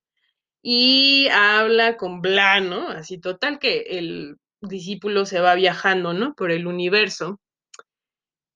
Y 0.62 1.28
habla 1.30 1.96
con 1.96 2.22
Bla, 2.22 2.60
¿no? 2.60 2.88
Así 2.88 3.18
total 3.18 3.58
que 3.58 3.80
el 3.98 4.36
discípulo 4.62 5.26
se 5.26 5.40
va 5.40 5.54
viajando, 5.54 6.14
¿no? 6.14 6.34
Por 6.34 6.50
el 6.50 6.66
universo 6.66 7.38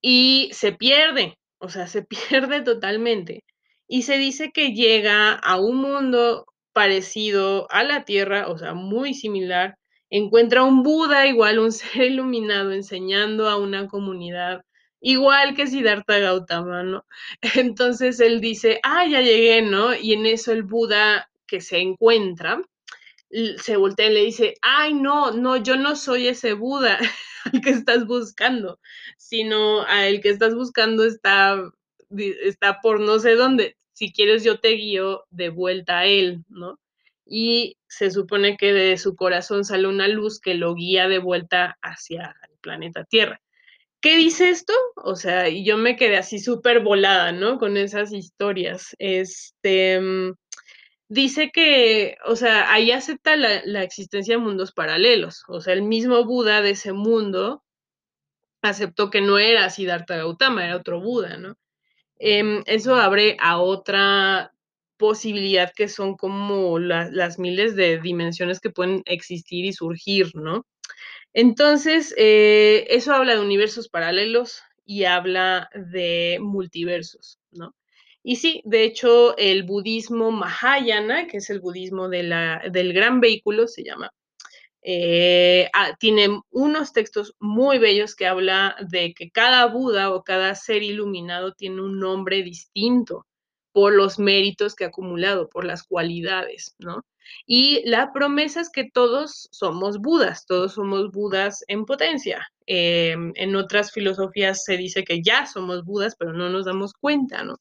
y 0.03 0.49
se 0.51 0.73
pierde, 0.73 1.37
o 1.63 1.69
sea, 1.69 1.87
se 1.87 2.03
pierde 2.49 2.61
totalmente. 2.61 3.43
Y 3.87 4.03
se 4.03 4.17
dice 4.17 4.51
que 4.53 4.73
llega 4.73 5.33
a 5.33 5.59
un 5.59 5.77
mundo 5.77 6.45
parecido 6.73 7.67
a 7.71 7.83
la 7.83 8.05
Tierra, 8.05 8.47
o 8.47 8.57
sea, 8.57 8.73
muy 8.73 9.13
similar, 9.13 9.77
encuentra 10.09 10.63
un 10.63 10.83
Buda, 10.83 11.27
igual 11.27 11.59
un 11.59 11.71
ser 11.71 12.03
iluminado, 12.03 12.71
enseñando 12.71 13.49
a 13.49 13.57
una 13.57 13.87
comunidad, 13.87 14.61
igual 15.01 15.55
que 15.55 15.67
Siddhartha 15.67 16.19
Gautama, 16.19 16.83
¿no? 16.83 17.05
Entonces 17.55 18.19
él 18.19 18.41
dice, 18.41 18.79
ah, 18.83 19.05
ya 19.07 19.21
llegué, 19.21 19.61
¿no? 19.61 19.95
Y 19.95 20.13
en 20.13 20.25
eso 20.25 20.51
el 20.51 20.63
Buda 20.63 21.29
que 21.47 21.61
se 21.61 21.79
encuentra, 21.79 22.61
se 23.57 23.77
voltea 23.77 24.07
y 24.09 24.13
le 24.13 24.25
dice, 24.25 24.55
ay, 24.61 24.93
no, 24.93 25.31
no, 25.31 25.57
yo 25.57 25.75
no 25.75 25.95
soy 25.95 26.27
ese 26.27 26.53
Buda 26.53 26.99
al 27.45 27.61
que 27.61 27.71
estás 27.71 28.05
buscando, 28.05 28.79
sino 29.33 29.81
a 29.87 30.07
el 30.07 30.21
que 30.21 30.29
estás 30.29 30.53
buscando 30.53 31.03
está, 31.03 31.59
está 32.43 32.81
por 32.81 32.99
no 32.99 33.17
sé 33.17 33.33
dónde. 33.33 33.75
Si 33.91 34.13
quieres, 34.13 34.43
yo 34.43 34.59
te 34.59 34.69
guío 34.73 35.25
de 35.31 35.49
vuelta 35.49 35.99
a 35.99 36.05
él, 36.05 36.43
¿no? 36.49 36.79
Y 37.25 37.77
se 37.87 38.11
supone 38.11 38.57
que 38.57 38.73
de 38.73 38.95
su 38.99 39.15
corazón 39.15 39.65
sale 39.65 39.87
una 39.87 40.07
luz 40.07 40.39
que 40.39 40.53
lo 40.53 40.75
guía 40.75 41.07
de 41.07 41.17
vuelta 41.17 41.79
hacia 41.81 42.35
el 42.47 42.59
planeta 42.59 43.05
Tierra. 43.05 43.41
¿Qué 44.01 44.17
dice 44.17 44.49
esto? 44.49 44.73
O 44.97 45.15
sea, 45.15 45.49
y 45.49 45.65
yo 45.65 45.77
me 45.77 45.95
quedé 45.95 46.17
así 46.17 46.37
súper 46.37 46.81
volada, 46.81 47.31
¿no? 47.31 47.57
Con 47.57 47.75
esas 47.75 48.13
historias. 48.13 48.95
Este, 48.99 49.99
mm, 49.99 50.35
dice 51.07 51.49
que, 51.51 52.17
o 52.27 52.35
sea, 52.35 52.71
ahí 52.71 52.91
acepta 52.91 53.35
la, 53.35 53.63
la, 53.65 53.81
existencia 53.81 54.35
de 54.35 54.43
mundos 54.43 54.73
paralelos. 54.73 55.41
O 55.47 55.59
sea, 55.59 55.73
el 55.73 55.81
mismo 55.81 56.23
Buda 56.23 56.61
de 56.61 56.71
ese 56.71 56.93
mundo 56.93 57.63
aceptó 58.69 59.09
que 59.09 59.21
no 59.21 59.39
era 59.39 59.69
Siddhartha 59.69 60.17
Gautama, 60.17 60.65
era 60.65 60.77
otro 60.77 61.01
Buda, 61.01 61.37
¿no? 61.37 61.57
Em, 62.19 62.63
eso 62.67 62.95
abre 62.95 63.37
a 63.39 63.59
otra 63.59 64.53
posibilidad 64.97 65.71
que 65.75 65.87
son 65.89 66.15
como 66.15 66.79
la, 66.79 67.09
las 67.11 67.39
miles 67.39 67.75
de 67.75 67.99
dimensiones 67.99 68.59
que 68.59 68.69
pueden 68.69 69.03
existir 69.05 69.65
y 69.65 69.73
surgir, 69.73 70.31
¿no? 70.35 70.65
Entonces, 71.33 72.13
eh, 72.17 72.85
eso 72.89 73.13
habla 73.13 73.35
de 73.35 73.41
universos 73.41 73.89
paralelos 73.89 74.61
y 74.85 75.05
habla 75.05 75.69
de 75.73 76.37
multiversos, 76.41 77.39
¿no? 77.51 77.75
Y 78.23 78.37
sí, 78.37 78.61
de 78.65 78.83
hecho, 78.85 79.35
el 79.37 79.63
budismo 79.63 80.31
Mahayana, 80.31 81.27
que 81.27 81.37
es 81.37 81.49
el 81.49 81.59
budismo 81.59 82.07
de 82.09 82.23
la, 82.23 82.61
del 82.71 82.93
gran 82.93 83.19
vehículo, 83.19 83.67
se 83.67 83.83
llama, 83.83 84.13
eh, 84.83 85.69
ah, 85.73 85.95
tiene 85.99 86.41
unos 86.51 86.91
textos 86.93 87.35
muy 87.39 87.77
bellos 87.79 88.15
que 88.15 88.27
habla 88.27 88.75
de 88.89 89.13
que 89.13 89.31
cada 89.31 89.65
Buda 89.67 90.11
o 90.11 90.23
cada 90.23 90.53
ser 90.55 90.83
iluminado 90.83 91.53
tiene 91.53 91.81
un 91.81 91.99
nombre 91.99 92.43
distinto 92.43 93.25
por 93.71 93.93
los 93.93 94.19
méritos 94.19 94.75
que 94.75 94.83
ha 94.83 94.87
acumulado, 94.87 95.49
por 95.49 95.65
las 95.65 95.83
cualidades, 95.83 96.75
¿no? 96.79 97.03
Y 97.45 97.81
la 97.85 98.11
promesa 98.13 98.61
es 98.61 98.69
que 98.69 98.89
todos 98.91 99.47
somos 99.51 99.99
Budas, 99.99 100.45
todos 100.45 100.73
somos 100.73 101.11
Budas 101.11 101.63
en 101.67 101.85
potencia. 101.85 102.47
Eh, 102.67 103.15
en 103.35 103.55
otras 103.55 103.91
filosofías 103.91 104.63
se 104.63 104.77
dice 104.77 105.03
que 105.03 105.21
ya 105.21 105.45
somos 105.45 105.83
Budas, 105.85 106.15
pero 106.17 106.33
no 106.33 106.49
nos 106.49 106.65
damos 106.65 106.93
cuenta, 106.93 107.43
¿no? 107.43 107.55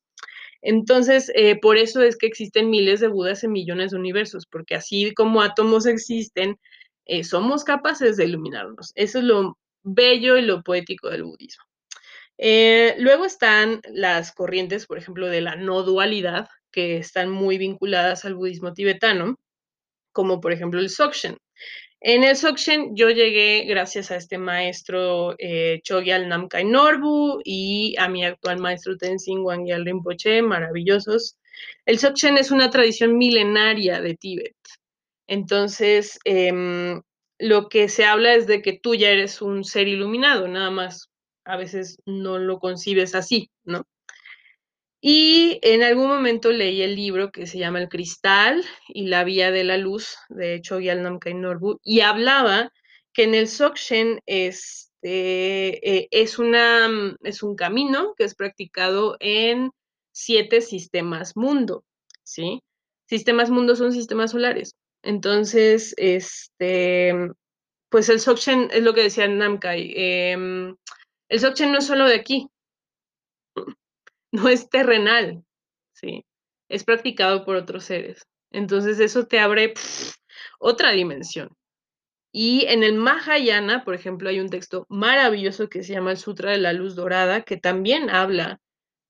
Entonces, 0.63 1.31
eh, 1.35 1.59
por 1.61 1.77
eso 1.77 2.03
es 2.03 2.17
que 2.17 2.27
existen 2.27 2.71
miles 2.71 3.01
de 3.01 3.09
Budas 3.09 3.43
en 3.43 3.53
millones 3.53 3.91
de 3.91 3.99
universos, 3.99 4.47
porque 4.47 4.77
así 4.77 5.13
como 5.15 5.43
átomos 5.43 5.87
existen, 5.87 6.57
eh, 7.07 7.25
somos 7.25 7.65
capaces 7.65 8.17
de 8.17 8.25
iluminarnos. 8.25 8.93
Eso 8.95 9.19
es 9.19 9.25
lo 9.25 9.59
bello 9.83 10.37
y 10.37 10.43
lo 10.43 10.62
poético 10.62 11.11
del 11.11 11.25
budismo. 11.25 11.65
Eh, 12.38 12.95
luego 12.99 13.25
están 13.25 13.81
las 13.93 14.33
corrientes, 14.33 14.87
por 14.87 14.99
ejemplo, 14.99 15.29
de 15.29 15.41
la 15.41 15.57
no 15.57 15.83
dualidad, 15.83 16.49
que 16.71 16.97
están 16.97 17.31
muy 17.31 17.59
vinculadas 17.59 18.25
al 18.25 18.35
budismo 18.35 18.73
tibetano, 18.73 19.38
como 20.12 20.41
por 20.41 20.53
ejemplo 20.53 20.81
el 20.81 20.91
Sokshen. 20.91 21.38
En 22.01 22.25
el 22.25 22.37
Sokshen 22.37 22.97
yo 22.97 23.11
llegué 23.11 23.65
gracias 23.65 24.11
a 24.11 24.17
este 24.17 24.38
maestro 24.38 25.37
eh, 25.38 25.81
Chogyal 25.85 26.29
Namkai 26.29 26.65
Norbu 26.65 27.41
y 27.45 27.95
a 27.99 28.09
mi 28.09 28.25
actual 28.25 28.59
maestro 28.59 28.97
Tenzin 28.97 29.41
Wangyal 29.41 29.85
Rinpoche, 29.85 30.43
maravillosos. 30.43 31.37
El 31.87 31.99
Sokshen 32.01 32.38
es 32.38 32.51
una 32.51 32.71
tradición 32.71 33.17
milenaria 33.19 34.01
de 34.01 34.17
Tíbet. 34.17 34.57
Entonces, 35.27 36.19
eh, 36.25 37.01
lo 37.39 37.69
que 37.69 37.89
se 37.89 38.05
habla 38.05 38.35
es 38.35 38.47
de 38.47 38.63
que 38.63 38.79
tú 38.79 38.95
ya 38.95 39.11
eres 39.11 39.43
un 39.43 39.65
ser 39.65 39.89
iluminado, 39.89 40.49
nada 40.49 40.71
más 40.71 41.11
a 41.45 41.57
veces 41.57 41.99
no 42.07 42.39
lo 42.39 42.59
concibes 42.61 43.15
así, 43.15 43.51
¿no? 43.65 43.85
Y 45.05 45.59
en 45.63 45.83
algún 45.83 46.07
momento 46.07 46.53
leí 46.53 46.81
el 46.83 46.95
libro 46.95 47.33
que 47.33 47.47
se 47.47 47.59
llama 47.59 47.81
El 47.81 47.89
Cristal 47.89 48.65
y 48.87 49.09
la 49.09 49.25
Vía 49.25 49.51
de 49.51 49.65
la 49.65 49.77
Luz, 49.77 50.17
de 50.29 50.55
hecho, 50.55 50.79
Namkai 50.79 51.35
Norbu, 51.35 51.81
y 51.83 52.01
hablaba 52.01 52.71
que 53.13 53.25
en 53.25 53.35
el 53.35 53.49
Sokshen 53.49 54.21
este, 54.27 55.99
eh, 55.99 56.09
es, 56.13 56.39
una, 56.39 56.89
es 57.25 57.43
un 57.43 57.57
camino 57.57 58.15
que 58.17 58.23
es 58.23 58.37
practicado 58.37 59.17
en 59.19 59.73
siete 60.13 60.61
sistemas 60.61 61.37
mundo, 61.37 61.85
¿sí? 62.23 62.63
Sistemas 63.09 63.51
mundo 63.51 63.75
son 63.75 63.93
sistemas 63.93 64.31
solares. 64.31 64.77
Entonces, 65.03 65.95
este, 65.97 67.15
pues 67.88 68.09
el 68.09 68.21
Sokshen 68.21 68.69
es 68.73 68.83
lo 68.83 68.95
que 68.95 69.03
decía 69.03 69.29
Namkai. 69.29 69.93
Eh, 69.97 70.75
el 71.29 71.41
Sokshen 71.41 71.73
no 71.73 71.79
es 71.79 71.87
solo 71.87 72.07
de 72.07 72.15
aquí, 72.15 72.49
no 74.33 74.49
es 74.49 74.69
terrenal, 74.71 75.45
¿sí? 75.93 76.25
Es 76.69 76.85
practicado 76.85 77.45
por 77.45 77.57
otros 77.57 77.85
seres. 77.85 78.27
Entonces 78.51 79.01
eso 79.01 79.27
te 79.27 79.41
abre 79.41 79.75
otra 80.59 80.93
dimensión. 80.93 81.51
Y 82.33 82.65
en 82.67 82.83
el 82.83 82.95
Mahayana, 82.95 83.85
por 83.85 83.95
ejemplo, 83.95 84.31
hay 84.31 84.41
un 84.41 84.49
texto 84.49 84.87
maravilloso 84.88 85.69
que 85.69 85.83
se 85.83 85.93
llama 85.93 86.12
el 86.12 86.17
Sutra 86.17 86.53
de 86.53 86.59
la 86.59 86.73
Luz 86.73 86.95
Dorada, 86.95 87.43
que 87.43 87.59
también 87.59 88.09
habla 88.09 88.59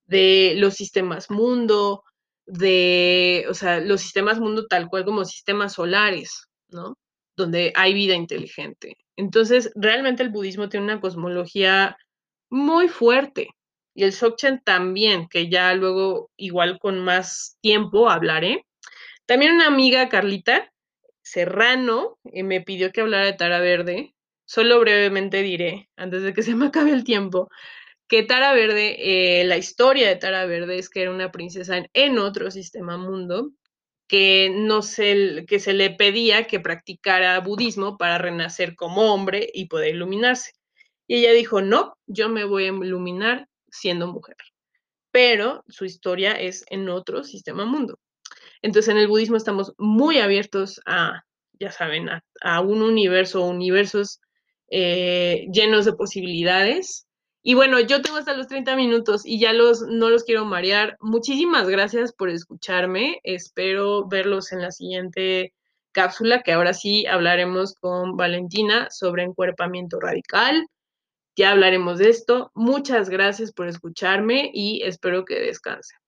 de 0.05 0.55
los 0.57 0.73
sistemas 0.73 1.31
mundo, 1.31 2.03
de, 2.45 3.45
o 3.49 3.53
sea, 3.53 3.79
los 3.79 4.01
sistemas 4.01 4.39
mundo 4.39 4.67
tal 4.67 4.89
cual 4.89 5.05
como 5.05 5.25
sistemas 5.25 5.73
solares, 5.73 6.47
¿no? 6.69 6.97
Donde 7.37 7.73
hay 7.75 7.93
vida 7.93 8.15
inteligente. 8.15 8.97
Entonces, 9.15 9.71
realmente 9.75 10.23
el 10.23 10.29
budismo 10.29 10.69
tiene 10.69 10.85
una 10.85 11.01
cosmología 11.01 11.97
muy 12.49 12.87
fuerte. 12.87 13.49
Y 13.95 14.03
el 14.03 14.11
Dzogchen 14.11 14.61
también, 14.63 15.27
que 15.29 15.49
ya 15.49 15.73
luego, 15.75 16.31
igual 16.37 16.79
con 16.79 16.99
más 16.99 17.57
tiempo, 17.61 18.09
hablaré. 18.09 18.65
También 19.25 19.53
una 19.53 19.67
amiga, 19.67 20.09
Carlita 20.09 20.71
Serrano, 21.21 22.17
eh, 22.25 22.43
me 22.43 22.61
pidió 22.61 22.91
que 22.91 23.01
hablara 23.01 23.25
de 23.25 23.33
Tara 23.33 23.59
Verde. 23.59 24.13
Solo 24.45 24.79
brevemente 24.79 25.41
diré, 25.41 25.89
antes 25.95 26.23
de 26.23 26.33
que 26.33 26.43
se 26.43 26.55
me 26.55 26.67
acabe 26.67 26.91
el 26.91 27.03
tiempo, 27.03 27.49
que 28.07 28.23
Tara 28.23 28.53
Verde, 28.53 29.41
eh, 29.41 29.43
la 29.45 29.57
historia 29.57 30.07
de 30.07 30.15
Tara 30.15 30.45
Verde 30.45 30.77
es 30.77 30.89
que 30.89 31.01
era 31.01 31.11
una 31.11 31.31
princesa 31.31 31.83
en, 31.93 32.17
otro 32.19 32.51
sistema 32.51 32.97
mundo, 32.97 33.51
que, 34.07 34.51
no 34.53 34.81
se, 34.81 35.45
que 35.47 35.59
se 35.59 35.73
le 35.73 35.89
pedía 35.89 36.45
que 36.45 36.59
practicara 36.59 37.39
budismo 37.39 37.97
para 37.97 38.17
renacer 38.17 38.75
como 38.75 39.13
hombre 39.13 39.49
y 39.53 39.67
poder 39.67 39.95
iluminarse. 39.95 40.51
Y 41.07 41.17
ella 41.17 41.31
dijo, 41.31 41.61
no, 41.61 41.97
yo 42.05 42.29
me 42.29 42.43
voy 42.43 42.65
a 42.65 42.67
iluminar 42.67 43.47
siendo 43.69 44.07
mujer. 44.07 44.37
Pero 45.11 45.63
su 45.67 45.85
historia 45.85 46.33
es 46.33 46.65
en 46.69 46.89
otro 46.89 47.23
sistema 47.23 47.65
mundo. 47.65 47.99
Entonces 48.61 48.91
en 48.93 48.99
el 48.99 49.07
budismo 49.07 49.37
estamos 49.37 49.73
muy 49.77 50.19
abiertos 50.19 50.81
a, 50.85 51.23
ya 51.59 51.71
saben, 51.71 52.09
a, 52.09 52.61
un 52.61 52.81
universo, 52.81 53.45
universos 53.45 54.19
eh, 54.69 55.47
llenos 55.51 55.85
de 55.85 55.93
posibilidades 55.93 57.07
y 57.45 57.55
bueno, 57.55 57.79
yo 57.81 58.01
tengo 58.01 58.17
hasta 58.17 58.33
los 58.33 58.47
30 58.47 58.75
minutos 58.77 59.25
y 59.25 59.37
ya 59.37 59.51
los 59.51 59.81
no 59.81 60.09
los 60.09 60.23
quiero 60.23 60.45
marear. 60.45 60.95
Muchísimas 61.01 61.67
gracias 61.67 62.13
por 62.13 62.29
escucharme. 62.29 63.19
Espero 63.23 64.07
verlos 64.07 64.53
en 64.53 64.61
la 64.61 64.71
siguiente 64.71 65.53
cápsula, 65.91 66.41
que 66.41 66.53
ahora 66.53 66.73
sí 66.73 67.05
hablaremos 67.05 67.75
con 67.75 68.15
Valentina 68.15 68.87
sobre 68.91 69.23
encuerpamiento 69.23 69.99
radical. 69.99 70.67
Ya 71.35 71.51
hablaremos 71.51 71.99
de 71.99 72.09
esto. 72.09 72.51
Muchas 72.53 73.09
gracias 73.09 73.51
por 73.51 73.67
escucharme 73.67 74.49
y 74.53 74.81
espero 74.83 75.25
que 75.25 75.39
descansen. 75.39 76.02